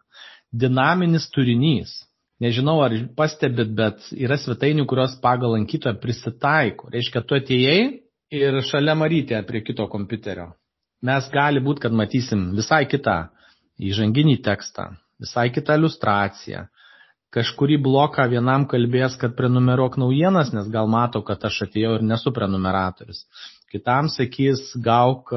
Dinaminis 0.51 1.27
turinys, 1.29 1.91
Nežinau, 2.39 2.77
ar 2.85 2.93
pastebit, 3.19 3.73
bet 3.75 4.05
yra 4.15 4.37
svetainių, 4.39 4.85
kurios 4.87 5.17
pagal 5.23 5.57
lankytoją 5.57 5.97
prisitaiko. 5.99 6.87
Reiškia, 6.93 7.21
tu 7.27 7.35
atėjai 7.35 7.81
ir 8.39 8.61
šalia 8.63 8.95
marytė 8.95 9.41
prie 9.47 9.59
kito 9.65 9.87
kompiuterio. 9.91 10.53
Mes 11.03 11.27
gali 11.33 11.59
būti, 11.63 11.83
kad 11.83 11.95
matysim 11.95 12.49
visai 12.55 12.85
kitą 12.87 13.17
įžanginį 13.79 14.37
tekstą, 14.43 14.89
visai 15.19 15.49
kitą 15.55 15.75
iliustraciją. 15.79 16.65
Kažkurį 17.35 17.77
bloką 17.85 18.25
vienam 18.31 18.65
kalbės, 18.71 19.19
kad 19.19 19.35
prenumeruok 19.37 19.99
naujienas, 20.01 20.49
nes 20.55 20.71
gal 20.73 20.87
mato, 20.89 21.21
kad 21.27 21.43
aš 21.45 21.65
atėjau 21.67 21.97
ir 21.99 22.05
nesu 22.07 22.33
prenumeratorius. 22.33 23.25
Kitam 23.69 24.09
sakys, 24.09 24.63
gauk 24.81 25.29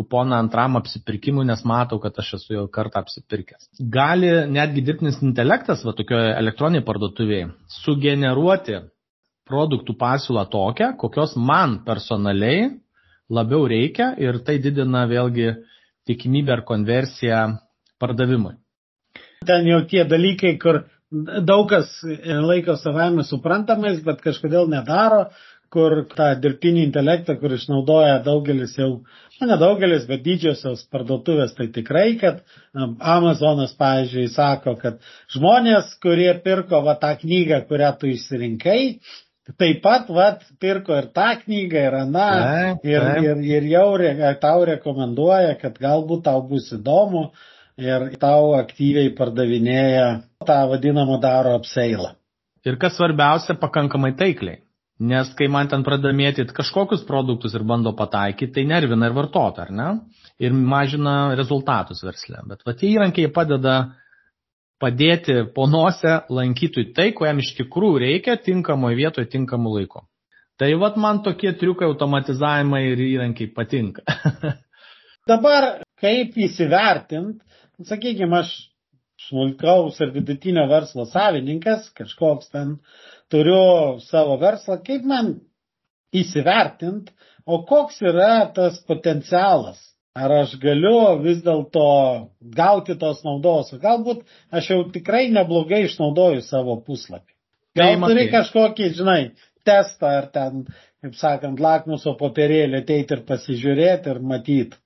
kuponą 0.00 0.38
antram 0.40 0.78
apsipirkimui, 0.80 1.44
nes 1.48 1.60
matau, 1.68 2.00
kad 2.00 2.16
aš 2.22 2.34
esu 2.38 2.56
jau 2.56 2.66
kartą 2.72 3.02
apsipirkęs. 3.04 3.68
Gali 3.96 4.30
netgi 4.48 4.84
dirbtinis 4.86 5.20
intelektas, 5.26 5.84
va 5.84 5.92
tokioje 5.98 6.32
elektroniniai 6.40 6.86
parduotuvėje, 6.86 7.50
sugeneruoti 7.82 8.80
produktų 9.50 9.96
pasiūlą 10.00 10.46
tokią, 10.52 10.94
kokios 11.00 11.34
man 11.36 11.80
personaliai 11.86 12.70
labiau 13.30 13.66
reikia 13.70 14.14
ir 14.22 14.40
tai 14.46 14.58
didina 14.62 15.04
vėlgi 15.10 15.52
tikimybę 16.08 16.56
ar 16.56 16.64
konversiją 16.66 17.42
pardavimui. 18.00 18.56
Ten 19.46 19.68
jau 19.68 19.82
tie 19.90 20.04
dalykai, 20.08 20.56
kur 20.60 20.82
daug 21.46 21.68
kas 21.70 21.90
laiko 22.50 22.76
savame 22.78 23.24
suprantamais, 23.26 24.00
bet 24.06 24.20
kažkodėl 24.24 24.68
nedaro, 24.70 25.26
kur 25.72 26.02
tą 26.10 26.28
dirbtinį 26.42 26.82
intelektą, 26.88 27.36
kur 27.40 27.54
išnaudoja 27.54 28.18
daugelis 28.26 28.74
jau, 28.78 28.90
na 29.40 29.52
nedaugelis, 29.52 30.06
bet 30.08 30.24
didžiosios 30.24 30.82
parduotuvės, 30.90 31.54
tai 31.58 31.68
tikrai, 31.74 32.08
kad 32.20 32.40
Amazonas, 32.74 33.76
pavyzdžiui, 33.78 34.28
sako, 34.34 34.74
kad 34.80 34.98
žmonės, 35.34 35.94
kurie 36.02 36.32
pirko 36.44 36.82
va 36.86 36.96
tą 37.00 37.14
knygą, 37.22 37.62
kurią 37.70 37.90
tu 38.00 38.10
išsirinkai, 38.10 38.80
taip 39.58 39.80
pat 39.84 40.10
va 40.14 40.32
pirko 40.62 40.98
ir 40.98 41.10
tą 41.14 41.28
knygą, 41.44 41.84
ir 41.88 41.98
aną, 42.02 42.30
ir, 42.86 43.06
ir, 43.24 43.44
ir 43.54 43.68
jau 43.70 43.86
re, 44.02 44.14
tau 44.42 44.66
rekomenduoja, 44.68 45.54
kad 45.62 45.78
galbūt 45.82 46.26
tau 46.26 46.42
bus 46.50 46.70
įdomu 46.74 47.28
ir 47.80 48.10
tau 48.20 48.56
aktyviai 48.58 49.12
pardavinėja 49.16 50.08
tą 50.46 50.64
vadinamą 50.72 51.20
daro 51.22 51.54
apseilą. 51.58 52.16
Ir 52.66 52.76
kas 52.76 52.98
svarbiausia, 52.98 53.56
pakankamai 53.56 54.12
taikliai. 54.18 54.60
Nes 55.00 55.30
kai 55.32 55.48
man 55.48 55.68
ten 55.72 55.80
pradeda 55.84 56.12
mėtyti 56.12 56.52
kažkokius 56.52 57.06
produktus 57.08 57.54
ir 57.56 57.64
bando 57.64 57.94
pataikyti, 57.96 58.52
tai 58.58 58.66
nervina 58.68 59.08
ir 59.08 59.16
vartotą, 59.16 59.64
ar 59.64 59.72
ne? 59.72 59.88
Ir 60.40 60.52
mažina 60.52 61.32
rezultatus 61.38 62.02
versle. 62.04 62.42
Bet 62.48 62.66
va 62.68 62.74
tie 62.76 62.90
įrankiai 62.92 63.30
padeda 63.32 63.76
padėti 64.80 65.38
ponuose 65.56 66.18
lankytojui 66.32 66.92
tai, 66.96 67.10
ko 67.16 67.28
jam 67.28 67.40
iš 67.40 67.54
tikrųjų 67.58 68.02
reikia 68.04 68.36
tinkamoje 68.44 68.98
vietoje, 69.00 69.28
tinkamu 69.32 69.72
laiku. 69.76 70.04
Tai 70.60 70.68
vat 70.80 70.98
man 71.00 71.22
tokie 71.24 71.54
triukai 71.56 71.88
automatizavimai 71.88 72.82
ir 72.90 73.00
įrankiai 73.06 73.52
patinka. 73.56 74.04
Dabar 75.30 75.70
kaip 76.00 76.36
įsivertint, 76.36 77.40
sakykime, 77.88 78.42
aš 78.42 78.52
smulkaus 79.28 80.00
ir 80.00 80.12
vidutinio 80.14 80.66
verslo 80.70 81.06
savininkas, 81.08 81.90
kažkoks 81.96 82.50
ten 82.54 82.76
turiu 83.32 84.00
savo 84.04 84.38
verslą, 84.40 84.80
kaip 84.86 85.06
man 85.06 85.34
įsivertint, 86.16 87.10
o 87.46 87.62
koks 87.68 88.00
yra 88.02 88.50
tas 88.54 88.80
potencialas. 88.88 89.80
Ar 90.20 90.32
aš 90.40 90.56
galiu 90.58 91.20
vis 91.22 91.38
dėlto 91.44 91.82
gauti 92.56 92.96
tos 92.98 93.20
naudos, 93.22 93.70
o 93.70 93.78
galbūt 93.78 94.24
aš 94.50 94.72
jau 94.72 94.80
tikrai 94.90 95.28
neblogai 95.30 95.84
išnaudoju 95.86 96.42
savo 96.42 96.74
puslapį. 96.86 97.30
Gal 97.78 97.94
tai 97.94 98.08
turi 98.10 98.24
kažkokį, 98.32 98.88
žinai, 98.98 99.20
testą 99.64 100.10
ar 100.18 100.26
ten, 100.34 100.64
kaip 101.04 101.14
sakant, 101.14 101.62
lakmuso 101.62 102.16
popierėlį 102.18 102.80
ateiti 102.82 103.16
ir 103.16 103.22
pasižiūrėti 103.28 104.10
ir 104.10 104.20
matyti. 104.32 104.80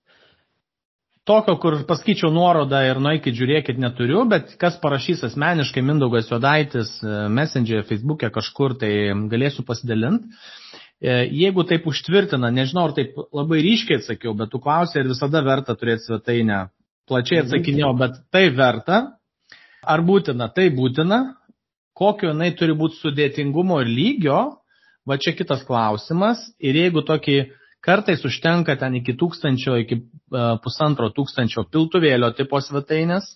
Tokio, 1.24 1.54
kur 1.56 1.78
pasakyčiau 1.88 2.28
nuorodą 2.28 2.82
ir 2.84 2.98
nueikit 3.00 3.32
žiūrėkit 3.38 3.78
neturiu, 3.80 4.26
bet 4.28 4.50
kas 4.60 4.74
parašys 4.82 5.22
asmeniškai 5.30 5.80
Mindaugas 5.80 6.28
Jodaitis 6.28 6.90
e, 7.00 7.12
Messenger, 7.32 7.80
Facebook'e 7.88 8.28
kažkur, 8.34 8.74
tai 8.82 8.90
galėsiu 9.32 9.64
pasidalinti. 9.64 10.28
E, 11.00 11.14
jeigu 11.32 11.64
taip 11.70 11.88
užtvirtina, 11.88 12.50
nežinau, 12.52 12.90
ar 12.90 12.94
taip 12.98 13.16
labai 13.32 13.62
ryškiai 13.64 14.02
atsakiau, 14.02 14.34
bet 14.36 14.52
tu 14.52 14.60
klausai, 14.60 15.00
ar 15.00 15.08
visada 15.14 15.40
verta 15.46 15.72
turėti 15.80 16.04
svetainę 16.10 16.60
plačiai 17.08 17.40
atsakinėjau, 17.46 17.94
bet 18.04 18.20
tai 18.28 18.44
verta. 18.52 19.00
Ar 19.80 20.04
būtina? 20.04 20.52
Tai 20.52 20.68
būtina. 20.76 21.22
Kokio 21.96 22.34
jinai 22.34 22.50
turi 22.58 22.76
būti 22.76 23.00
sudėtingumo 23.00 23.80
ir 23.80 23.88
lygio, 23.88 24.38
va 25.08 25.16
čia 25.16 25.32
kitas 25.38 25.64
klausimas. 25.64 26.50
Ir 26.60 26.76
jeigu 26.84 27.00
tokį 27.08 27.44
kartais 27.84 28.24
užtenka 28.24 28.76
ten 28.80 28.98
iki 29.00 29.14
tūkstančio, 29.20 29.76
iki 29.84 30.00
uh, 30.00 30.56
pusantro 30.64 31.10
tūkstančio 31.14 31.66
piltuvėlio 31.72 32.32
tipo 32.38 32.60
svetainės, 32.64 33.34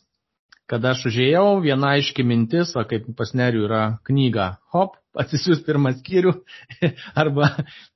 kada 0.68 0.92
aš 0.92 1.06
užėjau, 1.10 1.60
viena 1.64 1.94
aiški 1.96 2.24
mintis, 2.28 2.74
va 2.76 2.84
kaip 2.88 3.08
pas 3.16 3.32
nerių 3.36 3.66
yra 3.68 3.82
knyga, 4.08 4.50
hop, 4.74 4.98
atsisiūs 5.18 5.62
pirmą 5.66 5.94
skyrių 5.98 6.34
arba 7.22 7.52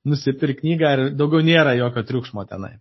nusipirk 0.09 0.61
knygą 0.63 0.93
ir 0.95 1.03
daugiau 1.17 1.45
nėra 1.45 1.75
jokio 1.79 2.05
triukšmo 2.09 2.45
tenai. 2.49 2.75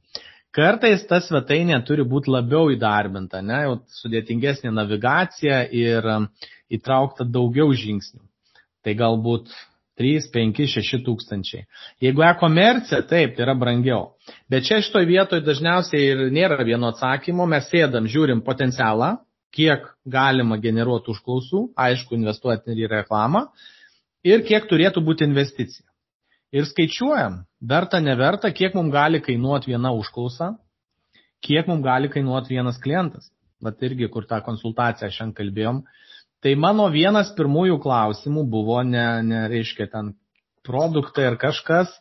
Kartais 0.52 1.04
ta 1.08 1.22
svetainė 1.24 1.78
turi 1.88 2.04
būti 2.04 2.28
labiau 2.32 2.68
įdarbinta, 2.74 3.40
ne, 3.40 3.62
jau 3.64 3.76
sudėtingesnė 4.02 4.72
navigacija 4.76 5.62
ir 5.72 6.08
um, 6.12 6.26
įtraukta 6.72 7.24
daugiau 7.24 7.72
žingsnių. 7.72 8.20
Tai 8.84 8.92
galbūt 8.98 9.52
3, 10.00 10.30
5, 10.32 10.62
6 10.72 11.02
tūkstančiai. 11.06 11.66
Jeigu 12.02 12.24
e-komercija, 12.24 13.02
taip, 13.10 13.36
tai 13.36 13.44
yra 13.46 13.54
brangiau. 13.58 14.14
Bet 14.50 14.66
čia 14.68 14.80
šitoje 14.84 15.10
vietoje 15.10 15.44
dažniausiai 15.44 16.08
ir 16.08 16.24
nėra 16.32 16.60
vieno 16.64 16.88
atsakymo, 16.92 17.46
mes 17.50 17.68
sėdam, 17.68 18.08
žiūrim 18.08 18.40
potencialą, 18.46 19.16
kiek 19.52 19.84
galima 20.08 20.56
generuoti 20.56 21.12
užklausų, 21.12 21.66
aišku, 21.76 22.16
investuoti 22.16 22.72
ir 22.72 22.86
į 22.86 22.92
reklamą, 22.96 23.46
ir 24.24 24.46
kiek 24.48 24.68
turėtų 24.70 25.04
būti 25.04 25.28
investicija 25.28 25.86
ir 26.52 26.68
skaičiuojam, 26.68 27.42
verta, 27.64 28.00
neverta, 28.00 28.52
kiek 28.52 28.76
mums 28.76 28.92
gali 28.92 29.22
kainuoti 29.24 29.72
viena 29.72 29.92
užklausa, 29.96 30.52
kiek 31.42 31.68
mums 31.70 31.84
gali 31.84 32.10
kainuoti 32.12 32.54
vienas 32.54 32.80
klientas. 32.82 33.30
Vat 33.62 33.82
irgi, 33.86 34.08
kur 34.12 34.26
tą 34.28 34.40
konsultaciją 34.44 35.10
šiandien 35.10 35.36
kalbėjom. 35.38 35.82
Tai 36.42 36.52
mano 36.58 36.88
vienas 36.90 37.30
pirmųjų 37.36 37.78
klausimų 37.82 38.44
buvo 38.50 38.80
ne, 38.86 39.06
ne 39.22 39.46
reiškia 39.52 39.88
ten 39.92 40.12
produktai 40.66 41.28
ar 41.30 41.38
kažkas, 41.38 41.92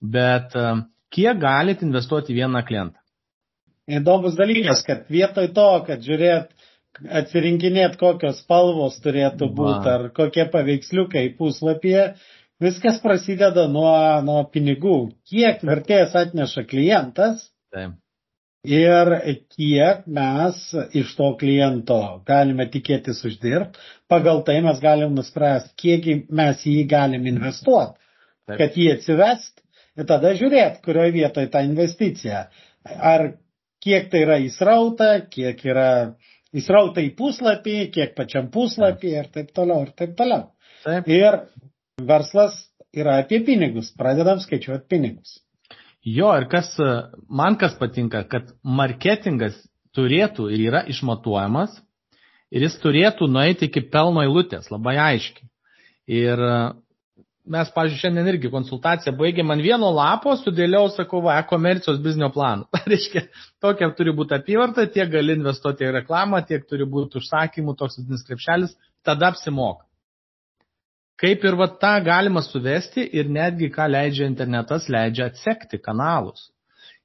bet 0.00 0.54
e, 0.54 0.66
kiek 1.14 1.38
galit 1.42 1.82
investuoti 1.86 2.36
vieną 2.36 2.62
klientą. 2.66 2.98
Įdomus 3.90 4.36
dalykas, 4.38 4.84
kad 4.86 5.08
vietoj 5.10 5.50
to, 5.56 5.68
kad 5.88 6.04
žiūrėt, 6.06 6.52
atsirinkinėt, 7.20 7.96
kokios 7.98 8.44
spalvos 8.44 9.00
turėtų 9.02 9.48
būti 9.56 9.90
ar 9.90 10.06
kokie 10.14 10.46
paveiksliukai 10.52 11.24
puslapyje, 11.38 12.12
Viskas 12.60 12.98
prasideda 13.00 13.64
nuo, 13.72 13.88
nuo 14.24 14.40
pinigų. 14.52 14.96
Kiek 15.30 15.62
vertės 15.64 16.12
atneša 16.22 16.66
klientas 16.68 17.46
Taip. 17.72 17.94
Ir 18.64 19.10
kiek 19.56 20.06
mes 20.06 20.58
iš 20.94 21.14
to 21.16 21.30
kliento 21.40 22.00
galime 22.28 22.66
tikėtis 22.70 23.22
uždirbti. 23.24 23.78
Pagal 24.08 24.42
tai 24.44 24.58
mes 24.64 24.80
galim 24.82 25.14
nuspręsti, 25.16 25.72
kiek 25.76 26.28
mes 26.28 26.64
jį 26.66 26.84
galim 26.90 27.26
investuoti, 27.30 27.96
kad 28.50 28.76
jį 28.76 28.90
atsivest 28.96 29.62
ir 29.96 30.06
tada 30.08 30.34
žiūrėti, 30.36 30.82
kurioje 30.84 31.14
vietoje 31.16 31.50
ta 31.52 31.62
investicija. 31.64 32.46
Ar 32.84 33.30
kiek 33.84 34.10
tai 34.12 34.24
yra 34.26 34.36
įsrauta, 34.44 35.12
kiek 35.32 35.64
yra 35.64 35.88
įsrauta 36.52 37.00
į 37.04 37.14
puslapį, 37.16 37.76
kiek 37.94 38.14
pačiam 38.16 38.50
puslapį 38.52 39.14
ir 39.22 39.30
taip 39.32 39.52
toliau, 39.56 39.86
ir 39.86 39.94
taip 39.96 40.16
toliau. 40.18 40.50
Taip. 40.84 41.08
Ir 41.08 41.40
verslas 42.08 42.56
yra 42.96 43.20
apie 43.22 43.40
pinigus, 43.46 43.92
pradedam 43.96 44.40
skaičiuoti 44.42 44.88
pinigus. 44.90 45.38
Jo, 46.06 46.30
ir 46.38 46.46
kas, 46.48 46.72
man 47.28 47.58
kas 47.60 47.74
patinka, 47.76 48.22
kad 48.24 48.54
marketingas 48.64 49.58
turėtų 49.96 50.48
ir 50.54 50.62
yra 50.70 50.84
išmatuojamas 50.88 51.74
ir 52.50 52.64
jis 52.64 52.78
turėtų 52.80 53.28
nueiti 53.28 53.68
iki 53.68 53.82
pelno 53.92 54.22
eilutės, 54.24 54.70
labai 54.72 54.96
aiškiai. 54.96 55.48
Ir 56.10 56.40
mes, 57.50 57.68
pažiūrėjau, 57.74 58.00
šiandien 58.04 58.30
irgi 58.32 58.50
konsultaciją 58.52 59.12
baigėm 59.18 59.52
ant 59.52 59.62
vieno 59.64 59.90
lapo, 59.94 60.32
sudėliau, 60.40 60.88
sakau, 60.94 61.20
va, 61.26 61.36
e-komercijos 61.42 62.00
biznio 62.02 62.30
planą. 62.34 62.66
reiškia, 62.90 63.26
tokia 63.62 63.90
turi 63.98 64.14
būti 64.16 64.38
apyvarta, 64.38 64.88
tiek 64.90 65.10
gali 65.12 65.36
investuoti 65.36 65.86
į 65.86 65.94
reklamą, 66.00 66.42
tiek 66.48 66.64
turi 66.70 66.88
būti 66.88 67.20
užsakymų, 67.20 67.76
toks 67.78 68.00
vidinis 68.00 68.26
krepšelis, 68.26 68.74
tada 69.06 69.34
apsimoka. 69.34 69.84
Kaip 71.20 71.42
ir 71.44 71.56
va 71.60 71.66
tą 71.82 71.92
galima 72.04 72.40
suvesti 72.40 73.04
ir 73.12 73.28
netgi 73.28 73.68
ką 73.74 73.90
leidžia 73.92 74.28
internetas, 74.30 74.88
leidžia 74.88 75.28
atsekti 75.28 75.80
kanalus. 75.82 76.46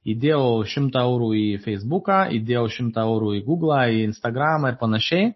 Įdėjau 0.06 0.62
100 0.70 1.02
eurų 1.02 1.28
į 1.36 1.46
Facebooką, 1.64 2.22
įdėjau 2.38 2.64
100 2.78 3.02
eurų 3.02 3.34
į 3.36 3.42
Google, 3.44 3.80
į 3.92 4.04
Instagramą 4.06 4.72
ir 4.72 4.78
panašiai. 4.80 5.34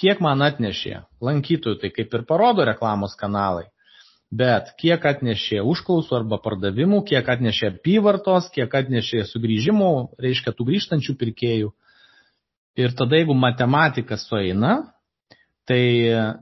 Kiek 0.00 0.22
man 0.24 0.42
atnešė 0.42 1.02
lankytojų, 1.22 1.78
tai 1.82 1.90
kaip 1.94 2.14
ir 2.14 2.24
parodo 2.26 2.64
reklamos 2.66 3.12
kanalai. 3.18 3.66
Bet 4.34 4.72
kiek 4.80 5.04
atnešė 5.06 5.60
užklausų 5.62 6.16
arba 6.18 6.40
pardavimų, 6.42 7.02
kiek 7.10 7.28
atnešė 7.30 7.74
apyvartos, 7.74 8.48
kiek 8.54 8.72
atnešė 8.74 9.26
sugrįžimų, 9.30 9.90
reiškia 10.24 10.54
tų 10.56 10.66
grįžtančių 10.70 11.14
pirkėjų. 11.20 11.68
Ir 12.80 12.96
tada, 12.98 13.20
jeigu 13.20 13.36
matematika 13.38 14.16
sueina, 14.18 14.72
tai 15.68 15.82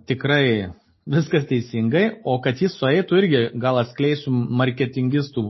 tikrai 0.08 0.72
viskas 1.06 1.46
teisingai, 1.50 2.04
o 2.24 2.36
kad 2.42 2.60
jis 2.62 2.74
sueitų 2.78 3.18
irgi 3.18 3.42
gal 3.60 3.80
atskleisiu 3.80 4.30
marketingistų, 4.32 5.44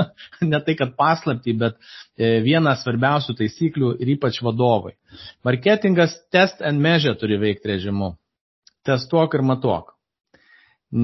ne 0.50 0.60
tai 0.66 0.74
kad 0.78 0.94
paslapti, 0.98 1.54
bet 1.58 1.76
e, 2.18 2.40
vieną 2.44 2.74
svarbiausių 2.80 3.36
taisyklių 3.38 3.92
ir 4.02 4.14
ypač 4.16 4.40
vadovai. 4.42 4.96
Marketingas 5.46 6.16
test 6.34 6.62
and 6.62 6.82
measure 6.82 7.14
turi 7.18 7.38
veikti 7.42 7.74
režimu. 7.74 8.14
Testuok 8.86 9.38
ir 9.38 9.46
matuok. 9.46 9.94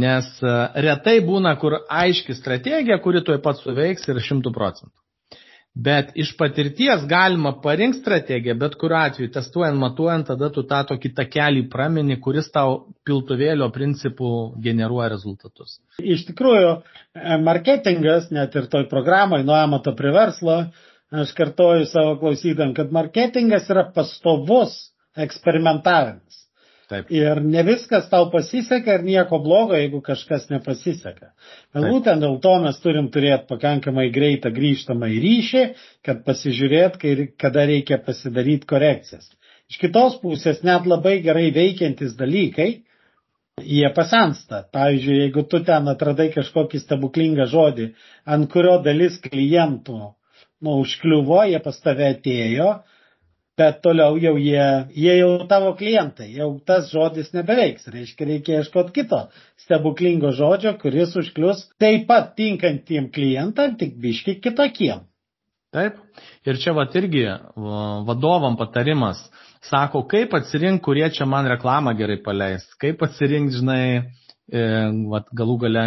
Nes 0.02 0.28
e, 0.42 0.56
retai 0.86 1.20
būna, 1.26 1.54
kur 1.62 1.78
aiški 1.86 2.34
strategija, 2.38 2.98
kuri 3.02 3.22
tuoj 3.22 3.38
pat 3.44 3.62
suveiks 3.62 4.08
ir 4.10 4.22
šimtų 4.22 4.54
procentų. 4.54 4.96
Bet 5.74 6.10
iš 6.20 6.34
patirties 6.36 7.06
galima 7.08 7.54
parinkti 7.62 8.02
strategiją, 8.02 8.54
bet 8.60 8.74
kuriuo 8.80 8.98
atveju, 8.98 9.30
testuojant, 9.32 9.78
matuojant, 9.80 10.26
tada 10.28 10.50
tu 10.52 10.66
tą 10.68 10.82
tokį 10.90 11.10
takelį 11.16 11.62
pramini, 11.72 12.18
kuris 12.20 12.50
tau 12.52 12.74
piltuvėlio 13.08 13.70
principų 13.72 14.32
generuoja 14.66 15.08
rezultatus. 15.14 15.78
Iš 15.96 16.26
tikrųjų, 16.28 16.74
e, 17.16 17.38
marketingas, 17.46 18.28
net 18.36 18.52
ir 18.60 18.68
toj 18.74 18.84
programai 18.92 19.40
nuo 19.48 19.56
amato 19.56 19.96
prie 19.96 20.12
verslo, 20.12 20.58
aš 21.24 21.32
kartoju 21.40 21.88
savo 21.88 22.18
klausydam, 22.20 22.76
kad 22.76 22.92
marketingas 22.92 23.72
yra 23.72 23.86
pastovus 23.96 24.76
eksperimentavimas. 25.16 26.44
Taip. 26.92 27.08
Ir 27.14 27.38
ne 27.40 27.62
viskas 27.64 28.08
tau 28.12 28.26
pasiseka 28.32 28.98
ir 28.98 29.04
nieko 29.06 29.38
blogo, 29.40 29.76
jeigu 29.78 30.02
kažkas 30.04 30.48
nepasiseka. 30.50 31.30
Bet 31.72 31.86
būtent 31.88 32.20
dėl 32.24 32.36
to 32.44 32.52
mes 32.64 32.80
turim 32.84 33.08
turėti 33.14 33.48
pakankamai 33.48 34.10
greitą 34.12 34.52
grįžtamą 34.58 35.08
į 35.14 35.20
ryšį, 35.24 35.62
kad 36.04 36.20
pasižiūrėt, 36.26 36.98
kai, 37.00 37.14
kada 37.44 37.64
reikia 37.70 37.96
pasidaryti 38.08 38.68
korekcijas. 38.74 39.30
Iš 39.72 39.78
kitos 39.80 40.18
pusės 40.20 40.60
net 40.68 40.84
labai 40.90 41.14
gerai 41.24 41.46
veikiantis 41.56 42.12
dalykai, 42.18 42.68
jie 43.64 43.88
pasensta. 43.96 44.66
Pavyzdžiui, 44.76 45.20
jeigu 45.24 45.46
tu 45.48 45.62
ten 45.64 45.88
atradai 45.88 46.28
kažkokį 46.34 46.82
stebuklingą 46.82 47.48
žodį, 47.54 47.92
ant 48.36 48.50
kurio 48.52 48.76
dalis 48.84 49.16
klientų 49.24 50.00
nu, 50.62 50.76
užkliuvo, 50.84 51.40
jie 51.48 51.58
pas 51.64 51.80
tave 51.82 52.12
atėjo, 52.14 52.68
bet 53.58 53.82
toliau 53.84 54.16
jau 54.20 54.34
jie, 54.40 54.64
jie 54.96 55.14
jau 55.18 55.32
tavo 55.48 55.74
klientai, 55.76 56.30
jau 56.38 56.48
tas 56.66 56.88
žodis 56.92 57.32
nebeveiks, 57.36 57.88
reiškia 57.92 58.28
reikia 58.28 58.60
ieškoti 58.62 58.94
kito 58.96 59.26
stebuklingo 59.60 60.32
žodžio, 60.36 60.74
kuris 60.80 61.14
užklius 61.20 61.66
taip 61.82 62.06
pat 62.08 62.32
tinkantiem 62.38 63.10
klientam, 63.12 63.76
tik 63.80 63.98
biški 64.00 64.38
kitokiem. 64.42 65.04
Taip, 65.72 65.96
ir 66.44 66.58
čia 66.60 66.74
va 66.76 66.84
irgi 66.84 67.24
vadovam 68.08 68.58
patarimas, 68.60 69.22
sako, 69.64 70.02
kaip 70.08 70.34
atsirinkti, 70.36 70.84
kurie 70.84 71.06
čia 71.12 71.24
man 71.28 71.48
reklamą 71.48 71.94
gerai 71.96 72.18
paleis, 72.24 72.66
kaip 72.80 73.00
atsirinkti, 73.06 73.60
žinai, 73.60 73.84
e, 74.52 74.66
vat, 75.08 75.30
galų 75.32 75.56
gale, 75.64 75.86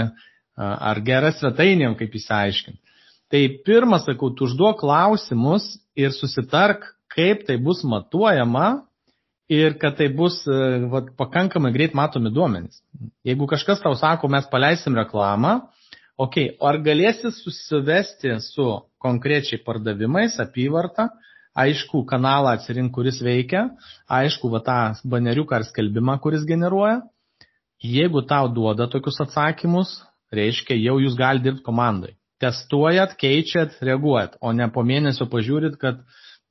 ar 0.57 1.01
gerą 1.05 1.29
svetainėm, 1.35 1.97
kaip 1.99 2.13
įsiaiškinti. 2.17 2.81
Tai 3.29 3.41
pirmas, 3.65 4.05
sakau, 4.07 4.31
tu 4.33 4.45
užduok 4.47 4.79
klausimus 4.81 5.75
ir 5.97 6.13
susitark, 6.15 6.94
kaip 7.15 7.45
tai 7.47 7.57
bus 7.61 7.83
matuojama 7.87 8.85
ir 9.49 9.77
kad 9.81 9.97
tai 9.97 10.09
bus 10.09 10.41
e, 10.47 10.59
va, 10.91 11.03
pakankamai 11.17 11.71
greit 11.73 11.93
matomi 11.97 12.31
duomenys. 12.33 12.81
Jeigu 13.25 13.47
kažkas 13.49 13.83
tau 13.83 13.95
sako, 13.97 14.29
mes 14.31 14.47
paleisim 14.51 14.97
reklamą, 14.97 15.59
ok, 16.17 16.39
ar 16.61 16.79
galėsi 16.85 17.31
susivesti 17.35 18.33
su 18.41 18.65
konkrečiai 19.01 19.61
pardavimais, 19.65 20.39
apyvarta, 20.41 21.09
aišku, 21.55 22.03
kanalą 22.09 22.55
atsirink, 22.57 22.91
kuris 22.95 23.21
veikia, 23.23 23.69
aišku, 24.11 24.49
va 24.51 24.63
tą 24.65 24.79
baneriuką 25.07 25.59
ar 25.59 25.67
skelbimą, 25.69 26.17
kuris 26.23 26.43
generuoja. 26.47 27.03
Jeigu 27.85 28.23
tau 28.25 28.49
duoda 28.49 28.89
tokius 28.89 29.21
atsakymus, 29.23 29.99
reiškia, 30.33 30.77
jau 30.79 30.97
jūs 31.03 31.15
galite 31.19 31.45
dirbti 31.45 31.65
komandai. 31.65 32.15
Testuojat, 32.41 33.13
keičiat, 33.19 33.77
reaguojat, 33.85 34.39
o 34.43 34.51
ne 34.51 34.67
po 34.73 34.83
mėnesio 34.83 35.27
pažiūrit, 35.31 35.77
kad 35.79 36.01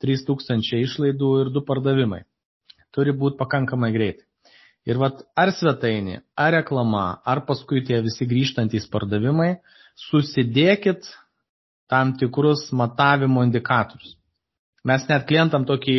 3000 0.02 0.80
išlaidų 0.82 1.30
ir 1.42 1.50
2 1.54 1.64
pardavimai. 1.68 2.24
Turi 2.94 3.14
būti 3.14 3.38
pakankamai 3.40 3.92
greitai. 3.94 4.26
Ir 4.84 4.98
vat, 5.00 5.22
ar 5.38 5.50
svetainė, 5.56 6.20
ar 6.36 6.52
reklama, 6.58 7.06
ar 7.24 7.40
paskui 7.48 7.80
tie 7.86 8.02
visi 8.04 8.26
grįžtantys 8.28 8.84
pardavimai, 8.92 9.54
susidėkit 10.10 11.08
tam 11.88 12.12
tikrus 12.20 12.68
matavimo 12.72 13.44
indikatorius. 13.46 14.16
Mes 14.84 15.06
net 15.08 15.24
klientam 15.28 15.64
tokį, 15.64 15.96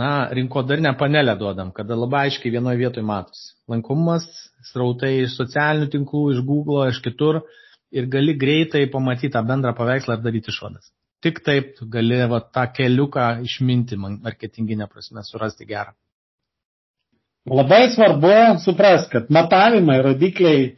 na, 0.00 0.28
rinkodarinę 0.32 0.94
panelę 1.00 1.34
duodam, 1.36 1.72
kada 1.76 1.96
labai 1.96 2.28
aiškiai 2.28 2.54
vienoje 2.54 2.80
vietoje 2.80 3.04
matosi. 3.04 3.50
Lankomumas, 3.68 4.24
srautai 4.70 5.18
iš 5.26 5.36
socialinių 5.36 5.90
tinklų, 5.92 6.22
iš 6.32 6.44
Google, 6.48 6.86
iš 6.88 7.02
kitur 7.04 7.42
ir 7.92 8.08
gali 8.08 8.36
greitai 8.40 8.86
pamatyti 8.92 9.34
tą 9.36 9.44
bendrą 9.44 9.74
paveikslą 9.76 10.16
ir 10.16 10.24
daryti 10.24 10.54
išvadas. 10.54 10.88
Tik 11.24 11.40
taip 11.46 11.80
gali 11.90 12.20
va, 12.30 12.38
tą 12.54 12.66
keliuką 12.76 13.30
išminti 13.46 13.96
marketinginę 13.98 14.86
prasme, 14.90 15.24
surasti 15.26 15.66
gerą. 15.66 15.94
Labai 17.48 17.88
svarbu 17.90 18.34
suprast, 18.62 19.08
kad 19.10 19.30
matavimai, 19.32 19.98
rodikliai 20.04 20.68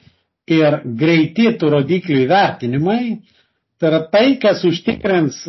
ir 0.50 0.79
greiti 1.03 1.50
tų 1.59 1.70
rodiklių 1.76 2.22
įvertinimai 2.24 3.03
tai 3.81 3.88
yra 3.88 4.00
tai, 4.12 4.37
kas 4.42 4.62
užtikrins 4.68 5.40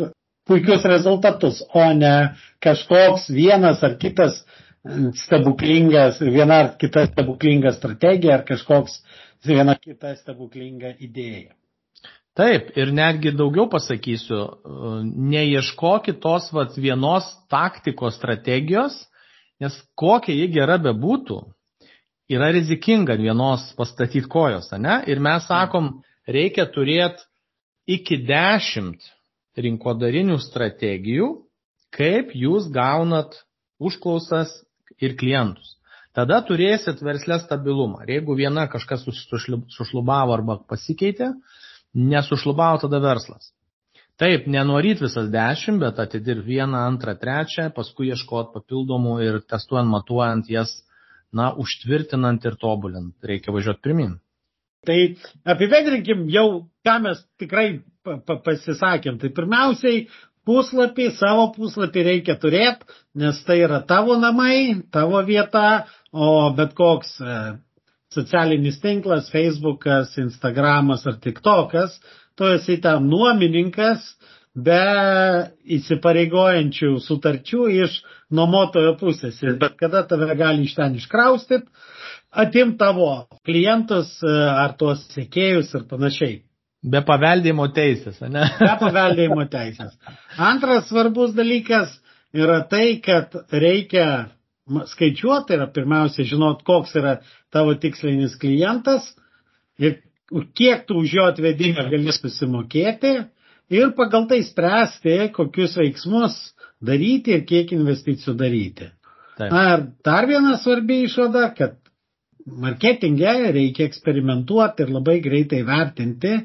puikius 0.48 0.84
rezultatus, 0.88 1.62
o 1.74 1.84
ne 1.94 2.34
kažkoks 2.64 3.28
vienas 3.30 3.82
ar 3.84 3.98
kitas 4.00 4.40
stebuklingas, 5.24 6.18
viena 6.20 6.62
ar 6.64 6.70
kita 6.80 7.06
stebuklinga 7.10 7.72
strategija 7.76 8.40
ar 8.40 8.46
kažkoks 8.48 9.02
viena 9.46 9.76
kita 9.78 10.16
stebuklinga 10.16 10.96
idėja. 10.98 11.52
Taip, 12.38 12.70
ir 12.80 12.88
netgi 12.96 13.34
daugiau 13.36 13.66
pasakysiu, 13.68 14.38
neieškokit 15.32 16.22
tos 16.22 16.46
vat, 16.56 16.78
vienos 16.80 17.26
taktikos 17.52 18.16
strategijos, 18.16 18.94
nes 19.60 19.76
kokia 20.00 20.38
ji 20.38 20.46
gera 20.54 20.78
bebūtų, 20.80 21.42
yra 22.32 22.48
rizikinga 22.56 23.18
vienos 23.20 23.66
pastatyti 23.76 24.24
kojos, 24.32 24.70
ne? 24.80 25.02
Ir 25.12 25.20
mes 25.20 25.44
sakom, 25.44 25.98
reikia 26.24 26.64
turėti 26.72 27.28
iki 27.98 28.22
dešimt 28.24 29.04
rinkodarinių 29.60 30.38
strategijų, 30.40 31.28
kaip 31.92 32.32
jūs 32.32 32.70
gaunat 32.72 33.36
užklausas 33.76 34.54
ir 35.02 35.18
klientus. 35.20 35.76
Tada 36.16 36.40
turėsit 36.44 37.00
verslę 37.04 37.38
stabilumą. 37.40 38.02
Ir 38.04 38.18
jeigu 38.18 38.36
viena 38.36 38.66
kažkas 38.72 39.04
sušlubavo 39.76 40.34
arba 40.36 40.58
pasikeitė, 40.68 41.32
nesušlubavo 41.94 42.84
tada 42.86 43.00
verslas. 43.02 43.52
Taip, 44.20 44.46
nenoryt 44.46 45.00
visas 45.02 45.30
dešimt, 45.32 45.80
bet 45.82 46.00
atidirb 46.02 46.44
vieną, 46.46 46.84
antrą, 46.92 47.14
trečią, 47.18 47.70
paskui 47.74 48.10
ieškot 48.12 48.52
papildomų 48.54 49.16
ir 49.24 49.38
testuojant, 49.48 49.90
matuojant 49.90 50.50
jas, 50.52 50.74
na, 51.32 51.48
užtvirtinant 51.58 52.44
ir 52.44 52.58
tobulint. 52.60 53.14
Reikia 53.24 53.54
važiuoti 53.54 53.82
pirmin. 53.82 54.18
Tai 54.86 54.98
apibendrinkim 55.54 56.26
jau, 56.30 56.66
ką 56.86 56.98
mes 57.06 57.24
tikrai 57.40 57.80
pasisakėm. 58.04 59.18
Tai 59.22 59.30
pirmiausiai 59.34 60.04
puslapį, 60.46 61.08
savo 61.16 61.48
puslapį 61.56 62.06
reikia 62.08 62.36
turėti, 62.42 62.88
nes 63.18 63.38
tai 63.46 63.60
yra 63.62 63.80
tavo 63.86 64.18
namai, 64.20 64.82
tavo 64.92 65.22
vieta, 65.26 65.84
o 66.12 66.50
bet 66.58 66.74
koks 66.78 67.14
e, 67.22 67.36
socialinis 68.14 68.80
tinklas, 68.82 69.30
Facebookas, 69.32 70.16
Instagramas 70.20 71.06
ar 71.08 71.18
TikTokas, 71.22 71.98
tu 72.36 72.48
esi 72.52 72.78
tam 72.84 73.08
nuomininkas 73.10 74.12
be 74.52 74.82
įsipareigojančių 75.78 76.92
sutarčių 77.00 77.66
iš 77.84 77.98
nuomotojo 78.36 78.94
pusės. 79.00 79.40
Ir 79.44 79.56
bet 79.60 79.78
kada 79.80 80.04
tave 80.08 80.34
gali 80.36 80.66
iš 80.68 80.74
ten 80.76 80.96
iškraustyti, 81.00 81.68
atim 82.30 82.76
tavo 82.80 83.26
klientus 83.46 84.18
e, 84.24 84.32
ar 84.32 84.76
tuos 84.80 85.04
sėkėjus 85.14 85.72
ir 85.78 85.86
panašiai. 85.88 86.40
Be 86.82 87.00
paveldėjimo 87.06 87.68
teisės, 87.76 88.18
ne? 88.26 88.44
Be 88.58 88.72
paveldėjimo 88.80 89.44
teisės. 89.52 89.94
Antras 90.36 90.88
svarbus 90.90 91.34
dalykas 91.36 91.92
yra 92.34 92.62
tai, 92.68 92.98
kad 93.04 93.36
reikia 93.52 94.06
skaičiuoti, 94.68 95.48
tai 95.48 95.58
yra 95.58 95.66
pirmiausia 95.74 96.24
žinot, 96.28 96.62
koks 96.66 96.94
yra 96.98 97.16
tavo 97.52 97.74
tikslinis 97.74 98.36
klientas 98.40 99.10
ir 99.78 99.98
kiek 100.54 100.86
tu 100.86 101.02
už 101.02 101.14
jo 101.18 101.26
atvedimą 101.28 101.88
gali 101.90 102.14
susimokėti 102.14 103.12
ir 103.72 103.92
pagal 103.98 104.28
tai 104.30 104.42
spręsti, 104.46 105.32
kokius 105.34 105.76
veiksmus 105.80 106.38
daryti 106.80 107.36
ir 107.36 107.46
kiek 107.48 107.72
investicijų 107.74 108.36
daryti. 108.38 108.90
Taip. 109.38 109.50
Na 109.52 109.62
ir 109.74 109.86
dar 110.04 110.28
viena 110.28 110.56
svarbi 110.60 111.02
išvada, 111.06 111.48
kad 111.56 111.78
marketinge 112.46 113.32
reikia 113.54 113.86
eksperimentuoti 113.88 114.84
ir 114.84 114.92
labai 114.92 115.18
greitai 115.24 115.62
vertinti, 115.66 116.36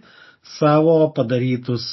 savo 0.58 1.12
padarytus 1.16 1.88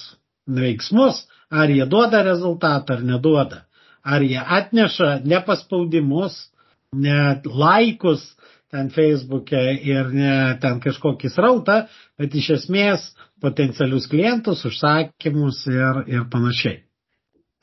veiksmus, 0.47 1.25
ar 1.51 1.71
jie 1.73 1.87
duoda 1.91 2.23
rezultatą 2.27 2.99
ar 2.99 3.07
neduoda. 3.07 3.65
Ar 4.05 4.23
jie 4.23 4.41
atneša 4.41 5.21
ne 5.25 5.41
paspaudimus, 5.47 6.37
ne 6.93 7.41
laikus 7.45 8.25
ten 8.75 8.91
Facebook'e 8.91 9.63
ir 9.87 10.11
ne 10.13 10.35
ten 10.61 10.81
kažkokį 10.83 11.31
srautą, 11.33 11.85
bet 12.19 12.35
iš 12.35 12.51
esmės 12.59 13.07
potencialius 13.45 14.09
klientus, 14.11 14.65
užsakymus 14.69 15.63
ir, 15.71 16.03
ir 16.11 16.27
panašiai. 16.33 16.83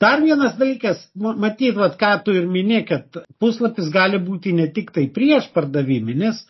Dar 0.02 0.18
vienas 0.24 0.56
dalykas, 0.58 1.04
matyt, 1.14 1.76
vat, 1.78 1.94
ką 2.00 2.16
tu 2.26 2.34
ir 2.34 2.48
mini, 2.50 2.80
kad 2.88 3.20
puslapis 3.38 3.90
gali 3.94 4.18
būti 4.18 4.54
ne 4.56 4.66
tik 4.74 4.90
tai 4.94 5.06
prieš 5.14 5.46
pardaviminis, 5.54 6.40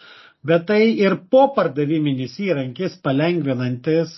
bet 0.46 0.64
tai 0.70 0.87
ir 1.05 1.18
po 1.31 1.50
pardaviminis 1.57 2.38
įrankis 2.40 2.96
palengvinantis 3.05 4.14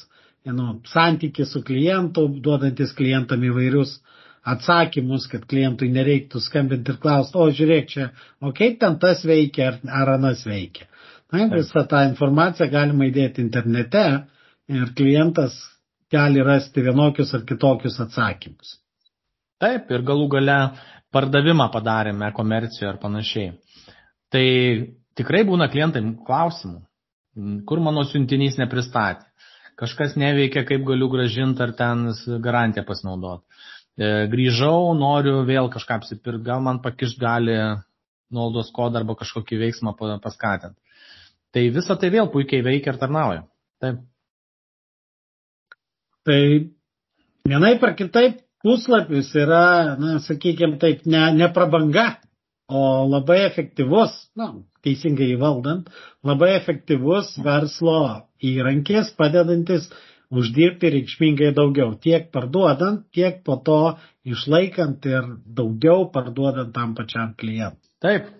nu, 0.52 0.68
santykį 0.87 1.46
su 1.50 1.64
klientu, 1.66 2.28
duodantis 2.44 2.92
klientam 2.94 3.42
įvairius 3.48 3.96
atsakymus, 4.44 5.26
kad 5.33 5.46
klientui 5.48 5.88
nereiktų 5.92 6.40
skambinti 6.44 6.92
ir 6.92 7.00
klausti, 7.02 7.38
o 7.40 7.48
žiūrėk 7.48 7.90
čia, 7.90 8.09
o 8.44 8.52
kaip 8.57 8.78
ten 8.83 8.98
tas 9.00 9.24
veikia 9.26 9.70
ar, 9.70 9.78
ar 10.02 10.14
anas 10.18 10.44
veikia. 10.48 10.88
Na, 11.33 11.48
visą 11.50 11.83
tą 11.90 12.04
informaciją 12.11 12.68
galima 12.70 13.09
įdėti 13.09 13.42
internete 13.42 14.04
ir 14.70 14.92
klientas 14.96 15.57
gali 16.12 16.44
rasti 16.44 16.85
vienokius 16.85 17.33
ar 17.35 17.42
kitokius 17.48 17.98
atsakymus. 18.04 18.76
Taip, 19.62 19.88
ir 19.90 20.04
galų 20.07 20.28
gale 20.37 20.59
pardavimą 21.14 21.70
padarėme 21.72 22.28
komercijoje 22.37 22.90
ar 22.92 23.00
panašiai. 23.02 23.54
Tai 24.35 24.46
tikrai 25.18 25.44
būna 25.48 25.70
klientai 25.72 26.02
klausimų, 26.26 26.80
kur 27.66 27.83
mano 27.83 28.04
siuntinys 28.07 28.59
nepristatė 28.61 29.24
kažkas 29.80 30.14
neveikia, 30.20 30.64
kaip 30.68 30.85
galiu 30.87 31.09
gražinti 31.11 31.62
ar 31.64 31.72
ten 31.78 32.07
garantiją 32.42 32.85
pasinaudoti. 32.87 33.42
E, 33.94 34.07
grįžau, 34.30 34.94
noriu 34.98 35.42
vėl 35.46 35.68
kažką 35.70 36.00
apsipirkti, 36.00 36.46
gal 36.48 36.62
man 36.64 36.80
pakiš 36.83 37.14
gali 37.20 37.54
nuolaidos 38.35 38.72
kodą 38.74 39.02
arba 39.02 39.14
kažkokį 39.20 39.61
veiksmą 39.61 39.94
paskatinti. 39.98 40.80
Tai 41.54 41.62
visa 41.76 41.94
tai 41.94 42.11
vėl 42.11 42.30
puikiai 42.33 42.64
veikia 42.66 42.94
ir 42.94 42.98
tarnauja. 42.98 43.44
Taip. 43.83 44.00
Tai 46.26 46.40
vienaip 47.46 47.85
ar 47.87 47.94
kitaip 47.94 48.40
puslapis 48.64 49.30
yra, 49.38 49.94
na, 50.00 50.18
sakykime 50.24 50.80
taip, 50.83 51.04
ne, 51.07 51.28
ne 51.37 51.50
prabanga, 51.54 52.16
o 52.66 53.04
labai 53.07 53.42
efektyvus, 53.44 54.14
na, 54.40 54.48
teisingai 54.83 55.35
įvaldant, 55.35 55.90
labai 56.24 56.54
efektyvus 56.57 57.35
verslo 57.44 57.98
įrankis, 58.42 59.12
padedantis 59.18 59.90
uždirbti 60.40 60.90
reikšmingai 60.94 61.53
daugiau, 61.57 61.94
tiek 62.01 62.31
parduodant, 62.35 63.05
tiek 63.14 63.42
po 63.47 63.57
to 63.66 63.81
išlaikant 64.25 65.05
ir 65.09 65.29
daugiau 65.59 66.09
parduodant 66.12 66.73
tam 66.75 66.94
pačiam 66.99 67.35
klientui. 67.38 67.90
Taip. 68.03 68.31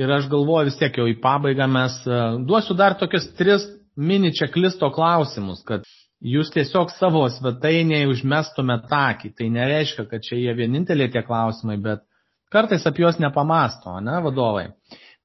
Ir 0.00 0.10
aš 0.14 0.30
galvoju 0.32 0.70
vis 0.70 0.78
tiek 0.80 0.96
jau 0.96 1.04
į 1.10 1.18
pabaigą 1.20 1.66
mes 1.68 1.96
e, 2.08 2.20
duosiu 2.48 2.76
dar 2.78 2.94
tokius 2.96 3.26
tris 3.36 3.66
mini 4.00 4.30
čeklisto 4.32 4.88
klausimus, 4.94 5.60
kad 5.66 5.84
jūs 6.20 6.52
tiesiog 6.54 6.92
savo 6.94 7.26
svetainėje 7.32 8.08
užmestumėte 8.08 8.96
akį. 8.96 9.32
Tai 9.36 9.50
nereiškia, 9.56 10.06
kad 10.08 10.24
čia 10.24 10.38
jie 10.40 10.54
vieninteliai 10.56 11.12
tie 11.12 11.24
klausimai, 11.26 11.76
bet 11.84 12.06
kartais 12.52 12.86
apie 12.88 13.04
juos 13.04 13.20
nepamasto, 13.20 13.98
ne, 14.04 14.16
vadovai. 14.24 14.70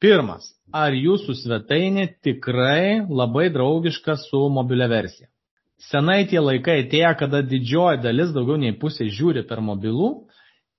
Pirmas, 0.04 0.52
ar 0.76 0.96
jūsų 0.96 1.38
svetainė 1.40 2.10
tikrai 2.26 3.06
labai 3.08 3.48
draugiška 3.54 4.18
su 4.26 4.44
mobilia 4.52 4.90
versija? 4.92 5.30
Senai 5.82 6.24
tie 6.30 6.40
laikai 6.40 6.80
atėjo, 6.86 7.12
kada 7.20 7.42
didžioji 7.44 8.02
dalis, 8.04 8.32
daugiau 8.36 8.58
nei 8.60 8.76
pusė, 8.80 9.10
žiūri 9.12 9.44
per 9.48 9.60
mobilų 9.62 10.10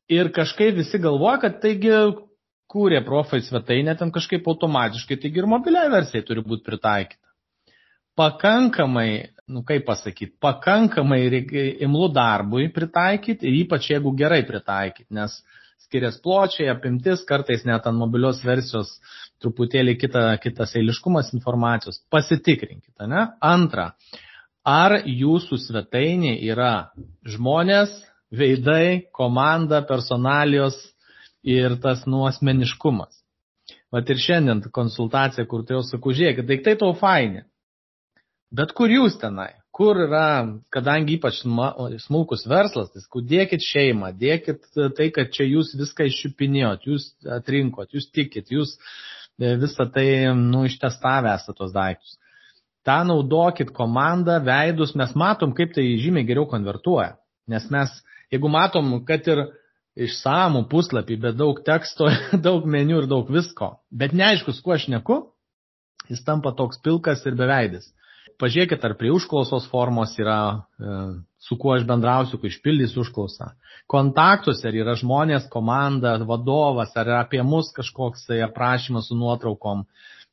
ir 0.09 0.33
kažkaip 0.33 0.79
visi 0.79 0.99
galvoja, 1.03 1.43
kad 1.45 1.61
taigi 1.61 1.93
kūrė 2.73 3.03
profai 3.07 3.43
svetainę 3.45 3.95
ten 3.99 4.11
kažkaip 4.15 4.49
automatiškai, 4.49 5.19
taigi 5.23 5.43
ir 5.43 5.49
mobiliai 5.51 5.93
versijai 5.93 6.25
turi 6.27 6.43
būti 6.47 6.65
pritaikyta. 6.67 7.23
Pakankamai 8.17 9.11
nu 9.47 9.63
kaip 9.67 9.85
pasakyti, 9.87 10.35
pakankamai 10.43 11.21
imlų 11.87 12.09
darbui 12.15 12.67
pritaikyti 12.75 13.47
ir 13.47 13.61
ypač 13.63 13.93
jeigu 13.93 14.11
gerai 14.19 14.41
pritaikyti, 14.49 15.13
nes 15.15 15.37
skiriasi 15.87 16.23
pločiai, 16.25 16.71
apimtis, 16.73 17.23
kartais 17.29 17.63
net 17.69 17.87
ant 17.87 17.99
mobilios 18.01 18.41
versijos 18.45 18.97
truputėlį 19.45 19.95
kita, 20.01 20.25
kitas 20.43 20.75
eiliškumas 20.81 21.31
informacijos. 21.37 22.01
Pasitikrinkite, 22.11 23.07
ne? 23.11 23.29
Antra, 23.45 23.93
ar 24.67 24.99
jūsų 25.07 25.61
svetainė 25.63 26.35
yra 26.51 26.91
žmonės, 27.27 27.93
veidai, 28.35 29.07
komanda, 29.15 29.83
personalijos 29.87 30.77
ir 31.47 31.79
tas 31.83 32.03
nuosmeniškumas. 32.11 33.15
Vat 33.95 34.11
ir 34.11 34.19
šiandien 34.19 34.65
konsultacija, 34.75 35.47
kur 35.47 35.63
tai 35.65 35.79
jau 35.79 35.85
sakau, 35.87 36.15
žiūrėkit, 36.15 36.49
daiktai 36.49 36.75
tau 36.81 36.91
faini. 36.99 37.45
Bet 38.51 38.75
kur 38.75 38.91
jūs 38.91 39.17
tenai? 39.23 39.53
Kur 39.77 39.99
yra, 40.07 40.27
kadangi 40.73 41.19
ypač 41.19 41.43
smulkus 42.07 42.47
verslas, 42.49 42.91
tai 42.95 43.23
dėkit 43.31 43.63
šeimą, 43.63 44.13
dėkit 44.19 44.65
tai, 44.97 45.11
kad 45.15 45.31
čia 45.37 45.47
jūs 45.47 45.75
viską 45.77 46.07
iščiupinėjot, 46.09 46.87
jūs 46.89 47.11
atrinkot, 47.39 47.93
jūs 47.93 48.09
tikit, 48.09 48.49
jūs 48.51 48.77
e, 49.39 49.53
visą 49.61 49.87
tai, 49.93 50.07
nu, 50.39 50.65
ištestavę 50.67 51.35
esate 51.35 51.59
tos 51.61 51.75
daiktus. 51.77 52.17
Ta 52.87 53.01
naudokit 53.07 53.73
komandą, 53.75 54.39
veidus, 54.47 54.95
mes 54.99 55.15
matom, 55.19 55.55
kaip 55.57 55.75
tai 55.75 55.89
žymiai 56.03 56.27
geriau 56.29 56.47
konvertuoja. 56.51 57.17
Nes 57.51 57.67
mes, 57.71 57.93
jeigu 58.31 58.51
matom, 58.51 58.93
kad 59.07 59.27
ir 59.31 59.45
išsamų 60.07 60.67
puslapį, 60.71 61.19
bet 61.25 61.39
daug 61.41 61.63
teksto, 61.67 62.11
daug 62.47 62.67
menių 62.67 63.03
ir 63.03 63.11
daug 63.11 63.31
visko, 63.33 63.77
bet 63.91 64.15
neaiškus, 64.15 64.63
kuo 64.63 64.77
aš 64.77 64.89
neku, 64.93 65.21
jis 66.11 66.23
tampa 66.27 66.55
toks 66.55 66.79
pilkas 66.85 67.27
ir 67.27 67.39
beveidis 67.39 67.91
pažiūrėkit, 68.41 68.85
ar 68.85 68.95
prie 68.99 69.11
užklausos 69.15 69.67
formos 69.71 70.15
yra, 70.21 70.39
e, 70.79 70.97
su 71.41 71.57
kuo 71.61 71.75
aš 71.77 71.87
bendrausiu, 71.89 72.41
kai 72.41 72.51
išpildys 72.53 72.97
užklausą. 73.01 73.53
Kontaktuose 73.91 74.73
yra 74.75 74.97
žmonės, 74.99 75.49
komanda, 75.53 76.17
vadovas, 76.29 76.95
ar 76.99 77.23
apie 77.23 77.43
mus 77.47 77.73
kažkoks 77.77 78.27
tai 78.29 78.43
aprašymas 78.45 79.09
su 79.11 79.19
nuotraukom. 79.19 79.87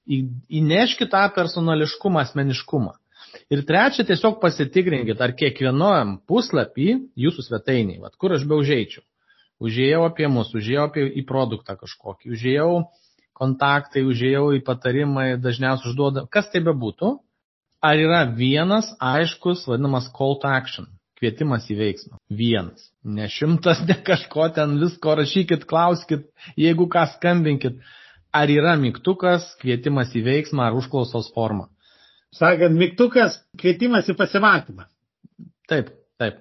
Įneškit 0.08 1.12
tą 1.14 1.24
personališkumą, 1.36 2.24
asmeniškumą. 2.28 2.98
Ir 3.54 3.64
trečia, 3.66 4.04
tiesiog 4.06 4.38
pasitikrinkit, 4.42 5.22
ar 5.24 5.34
kiekvienojam 5.38 6.18
puslapį 6.30 6.90
jūsų 7.24 7.46
svetainiai, 7.48 8.02
vat, 8.04 8.18
kur 8.20 8.36
aš 8.36 8.46
be 8.50 8.58
užėjčiau. 8.60 9.04
Užėjau 9.64 10.04
apie 10.06 10.28
mus, 10.28 10.52
užėjau 10.54 10.90
apie 10.90 11.06
į 11.22 11.24
produktą 11.30 11.78
kažkokį, 11.80 12.34
užėjau 12.36 12.72
kontaktai, 13.38 14.04
užėjau 14.06 14.50
į 14.58 14.64
patarimą, 14.68 15.28
dažniausiai 15.42 15.92
užduoda, 15.92 16.26
kas 16.32 16.50
tai 16.54 16.62
bebūtų, 16.66 17.14
ar 17.84 18.00
yra 18.00 18.24
vienas 18.38 18.92
aiškus, 19.02 19.66
vadinamas 19.70 20.10
call 20.16 20.38
to 20.42 20.52
action, 20.52 20.88
kvietimas 21.20 21.70
į 21.72 21.80
veiksmą. 21.80 22.20
Vienas. 22.30 22.90
Ne 23.04 23.28
šimtas, 23.32 23.82
ne 23.88 23.98
kažko 24.10 24.50
ten 24.56 24.78
visko 24.82 25.18
rašykit, 25.20 25.66
klauskit, 25.70 26.30
jeigu 26.60 26.90
ką 26.92 27.08
skambinkit. 27.16 27.80
Ar 28.34 28.50
yra 28.50 28.74
mygtukas, 28.82 29.46
kvietimas 29.62 30.14
į 30.18 30.24
veiksmą 30.26 30.66
ar 30.66 30.78
užklausos 30.80 31.30
forma? 31.36 31.68
Sakant, 32.34 32.74
mygtukas, 32.80 33.38
kvietimas 33.62 34.10
į 34.10 34.16
pasimatymą. 34.18 34.88
Taip, 35.70 35.92
taip. 36.18 36.40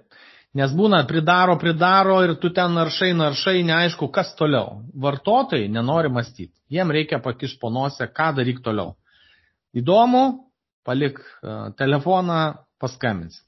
Nes 0.57 0.73
būna 0.77 1.03
pridaro, 1.09 1.57
pridaro 1.61 2.19
ir 2.25 2.35
tu 2.41 2.51
ten 2.53 2.75
naršai, 2.77 3.13
naršai, 3.17 3.59
neaišku, 3.69 4.09
kas 4.13 4.35
toliau. 4.37 4.83
Vartotojai 5.05 5.69
nenori 5.73 6.11
mąstyti. 6.13 6.53
Jiem 6.73 6.93
reikia 6.93 7.21
pakiš 7.25 7.59
ponosę, 7.61 8.09
ką 8.09 8.33
daryk 8.37 8.61
toliau. 8.65 8.95
Įdomu, 9.77 10.25
palik 10.85 11.21
e, 11.21 11.55
telefoną, 11.79 12.41
paskambins. 12.81 13.41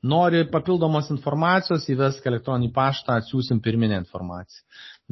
Nori 0.00 0.46
papildomos 0.48 1.10
informacijos, 1.12 1.84
įvesk 1.92 2.24
elektroninį 2.24 2.70
paštą, 2.72 3.18
atsiūsim 3.20 3.58
pirminę 3.60 3.98
informaciją. 4.00 4.62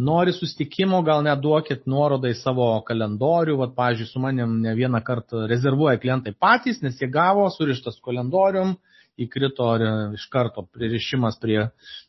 Nori 0.01 0.33
sustikimo, 0.33 1.03
gal 1.05 1.21
neduokit 1.27 1.83
nuorodą 1.91 2.31
į 2.33 2.39
savo 2.39 2.71
kalendorių, 2.89 3.59
vad, 3.61 3.75
pažiūrėjau, 3.77 4.13
su 4.15 4.23
manim 4.23 4.55
ne 4.63 4.73
vieną 4.79 5.03
kartą 5.05 5.45
rezervuoja 5.51 6.01
klientai 6.01 6.33
patys, 6.33 6.81
nes 6.81 6.97
jie 7.03 7.11
gavo 7.13 7.45
surištas 7.53 8.01
kalendorium, 8.01 8.79
įkrito 9.21 9.69
iš 10.17 10.25
karto 10.33 10.65
pririšimas 10.73 11.37
prie, 11.43 11.67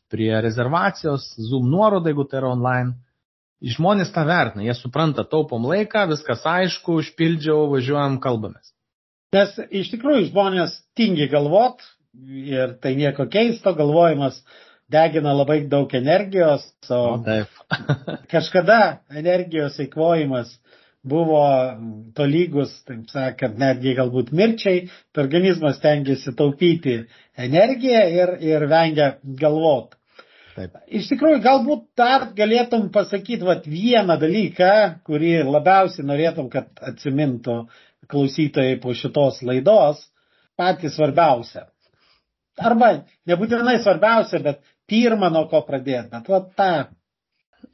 prie 0.08 0.32
rezervacijos, 0.40 1.34
Zoom 1.50 1.68
nuoroda, 1.68 2.08
jeigu 2.08 2.24
tai 2.30 2.40
yra 2.40 2.54
online. 2.54 2.96
Žmonės 3.60 4.14
tą 4.14 4.24
vertina, 4.24 4.64
jie 4.64 4.72
supranta, 4.78 5.26
taupom 5.28 5.68
laiką, 5.68 6.06
viskas 6.14 6.46
aišku, 6.48 7.02
užpildžiau, 7.02 7.66
važiuojam, 7.74 8.16
kalbamės. 8.24 8.72
Nes 9.36 9.58
iš 9.68 9.92
tikrųjų 9.92 10.30
žmonės 10.30 10.80
tingi 10.96 11.28
galvot 11.28 11.84
ir 12.14 12.74
tai 12.82 12.94
nieko 12.98 13.26
keisto, 13.30 13.74
galvojimas 13.78 14.40
degina 14.90 15.32
labai 15.36 15.60
daug 15.70 15.92
energijos, 15.94 16.64
o, 16.90 17.20
kažkada 18.32 18.80
energijos 19.14 19.78
eikvojimas 19.80 20.56
buvo 21.02 21.44
tolygus, 22.14 22.74
taip 22.84 23.06
sakant, 23.08 23.56
netgi 23.58 23.94
galbūt 23.96 24.34
mirčiai, 24.36 24.82
tai 25.14 25.24
organizmas 25.24 25.80
tengiasi 25.80 26.34
taupyti 26.36 26.98
energiją 27.38 28.02
ir, 28.18 28.34
ir 28.44 28.66
vengia 28.68 29.14
galvot. 29.22 29.96
Taip. 30.50 30.74
Iš 30.90 31.06
tikrųjų, 31.12 31.38
galbūt 31.44 31.86
dar 31.96 32.26
galėtum 32.36 32.90
pasakyti 32.92 33.46
vat, 33.46 33.64
vieną 33.70 34.18
dalyką, 34.20 34.72
kurį 35.06 35.36
labiausiai 35.46 36.04
norėtum, 36.04 36.50
kad 36.52 36.68
atsimintų 36.84 37.62
klausytojai 38.10 38.80
po 38.82 38.92
šitos 38.92 39.40
laidos 39.46 40.02
patys 40.58 40.98
svarbiausia. 40.98 41.70
Arba 42.60 42.90
nebūtinai 43.28 43.78
svarbiausia, 43.82 44.40
bet 44.44 44.60
pirmą 44.90 45.30
nuo 45.32 45.46
ko 45.50 45.62
pradėti. 45.68 46.10
Bet 46.12 46.28
va 46.32 46.40
tą. 46.58 46.72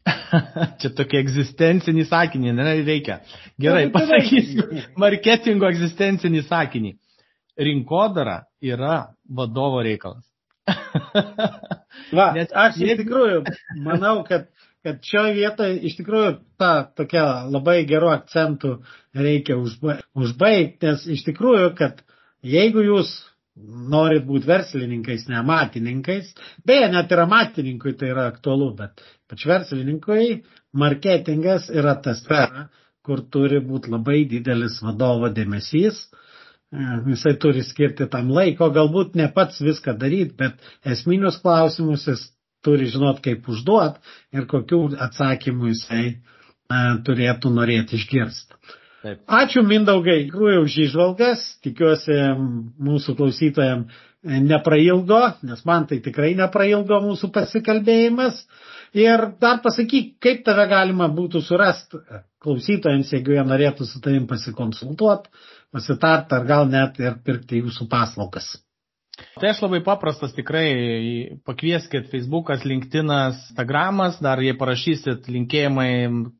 Čia 0.82 0.92
tokie 0.98 1.18
egzistencinį 1.22 2.06
sakinį, 2.10 2.54
ne, 2.54 2.76
reikia. 2.86 3.20
Gerai, 3.62 3.88
pasakysiu. 3.94 4.68
Marketingo 5.00 5.68
egzistencinį 5.70 6.44
sakinį. 6.46 6.94
Rinkodara 7.66 8.42
yra 8.62 8.96
vadovo 9.26 9.82
reikalas. 9.86 10.24
Va, 12.14 12.32
Nes 12.36 12.50
aš 12.50 12.80
iš 12.82 12.98
tikrųjų 13.00 13.42
manau, 13.86 14.20
kad 14.26 14.50
kad 14.86 15.00
šioje 15.02 15.32
vietoje 15.34 15.78
iš 15.88 15.96
tikrųjų 15.98 16.34
tą 16.62 16.72
tokia 16.94 17.24
labai 17.50 17.80
gerų 17.90 18.12
akcentų 18.12 18.76
reikia 19.18 19.56
užbaigti, 19.58 20.86
nes 20.86 21.06
iš 21.10 21.24
tikrųjų, 21.26 21.72
kad 21.78 22.04
jeigu 22.46 22.84
jūs 22.86 23.10
norit 23.56 24.24
būti 24.28 24.48
verslininkais, 24.50 25.26
ne 25.30 25.38
amatininkais, 25.40 26.32
beje, 26.68 26.90
net 26.92 27.12
ir 27.12 27.22
amatininkui 27.24 27.94
tai 27.96 28.10
yra 28.12 28.26
aktualu, 28.32 28.72
bet 28.76 29.00
pač 29.30 29.46
verslininkui 29.48 30.42
marketingas 30.76 31.70
yra 31.72 31.96
ta 32.04 32.14
sfera, 32.18 32.66
kur 33.06 33.22
turi 33.32 33.62
būti 33.64 33.92
labai 33.92 34.24
didelis 34.28 34.80
vadovo 34.84 35.30
dėmesys, 35.32 36.04
jisai 37.06 37.36
turi 37.40 37.62
skirti 37.64 38.08
tam 38.12 38.32
laiko, 38.34 38.68
galbūt 38.74 39.14
ne 39.16 39.28
pats 39.32 39.62
viską 39.62 39.94
daryti, 39.98 40.34
bet 40.36 40.92
esminius 40.92 41.38
klausimus 41.42 42.08
jis 42.10 42.26
turi 42.66 42.88
žinot, 42.90 43.22
kaip 43.24 43.46
užduot 43.48 44.00
ir 44.34 44.48
kokių 44.50 44.80
atsakymų 45.06 45.70
jisai 45.70 46.04
e, 46.10 46.16
turėtų 47.06 47.52
norėti 47.54 47.96
išgirsti. 48.00 48.58
Taip. 49.04 49.20
Ačiū 49.28 49.62
Mindaugai, 49.66 50.22
tikrųjų 50.26 50.62
už 50.66 50.76
išvalgas, 50.86 51.42
tikiuosi 51.66 52.16
mūsų 52.88 53.14
klausytojams 53.18 54.02
neprailgo, 54.26 55.20
nes 55.46 55.60
man 55.68 55.86
tai 55.86 56.00
tikrai 56.02 56.32
neprailgo 56.38 56.98
mūsų 57.04 57.30
pasikalbėjimas. 57.34 58.40
Ir 58.96 59.22
dar 59.42 59.60
pasakyk, 59.62 60.14
kaip 60.22 60.42
tave 60.46 60.64
galima 60.70 61.08
būtų 61.12 61.42
surasti 61.44 62.00
klausytojams, 62.42 63.10
jeigu 63.12 63.36
jie 63.36 63.44
norėtų 63.46 63.86
su 63.86 64.00
tavim 64.02 64.26
pasikonsultuoti, 64.30 65.30
pasitart 65.74 66.32
ar 66.32 66.46
gal 66.48 66.68
net 66.70 66.98
ir 67.02 67.18
pirkti 67.26 67.60
jūsų 67.62 67.88
paslaugas. 67.92 68.54
Tai 69.16 69.48
aš 69.48 69.62
labai 69.64 69.78
paprastas 69.80 70.34
tikrai, 70.36 70.66
pakvieskit 71.48 72.10
Facebookas, 72.12 72.66
LinkedInas, 72.68 73.38
Instagramas, 73.46 74.18
dar 74.20 74.42
jei 74.44 74.52
parašysit 74.60 75.30
linkėjimai, 75.32 75.88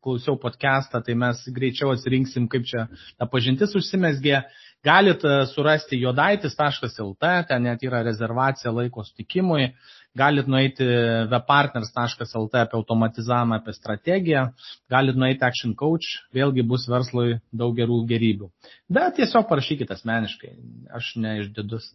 klausiau 0.05 0.37
podcastą, 0.43 1.01
tai 1.05 1.17
mes 1.17 1.41
greičiau 1.57 1.95
atsirinksim, 1.95 2.51
kaip 2.53 2.69
čia 2.69 2.85
ta 3.17 3.29
pažintis 3.33 3.73
užsimesgė. 3.81 4.43
Galit 4.87 5.25
e, 5.27 5.35
surasti 5.51 5.99
jodaitis.lt, 5.99 7.31
ten 7.49 7.65
net 7.67 7.83
yra 7.83 8.05
rezervacija 8.07 8.73
laiko 8.73 9.05
sutikimui. 9.05 9.73
Galit 10.17 10.47
nueiti 10.49 10.87
webpartners.lt 11.29 12.61
apie 12.63 12.79
automatizavimą, 12.79 13.59
apie 13.59 13.75
strategiją. 13.77 14.47
Galit 14.91 15.19
nueiti 15.19 15.45
Action 15.45 15.75
Coach, 15.77 16.23
vėlgi 16.33 16.65
bus 16.65 16.87
verslui 16.89 17.37
daug 17.53 17.77
gerų 17.77 17.99
gerybių. 18.09 18.49
Bet 18.89 19.19
tiesiog 19.19 19.45
parašykite 19.51 19.93
asmeniškai, 19.99 20.55
aš 20.97 21.13
neišdidus. 21.21 21.91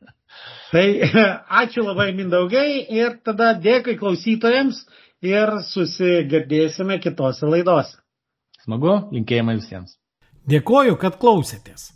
tai 0.74 0.86
ačiū 1.62 1.86
labai 1.86 2.10
Mindaugai 2.18 2.68
ir 2.92 3.20
tada 3.24 3.54
dėkui 3.56 3.96
klausytojams 4.02 4.84
ir 5.24 5.56
susigirdėsime 5.72 7.00
kitose 7.00 7.48
laidose. 7.48 7.96
Smagu, 8.66 8.98
linkėjimai 9.14 9.60
visiems. 9.62 9.96
Dėkoju, 10.50 10.98
kad 11.00 11.16
klausėtės. 11.22 11.95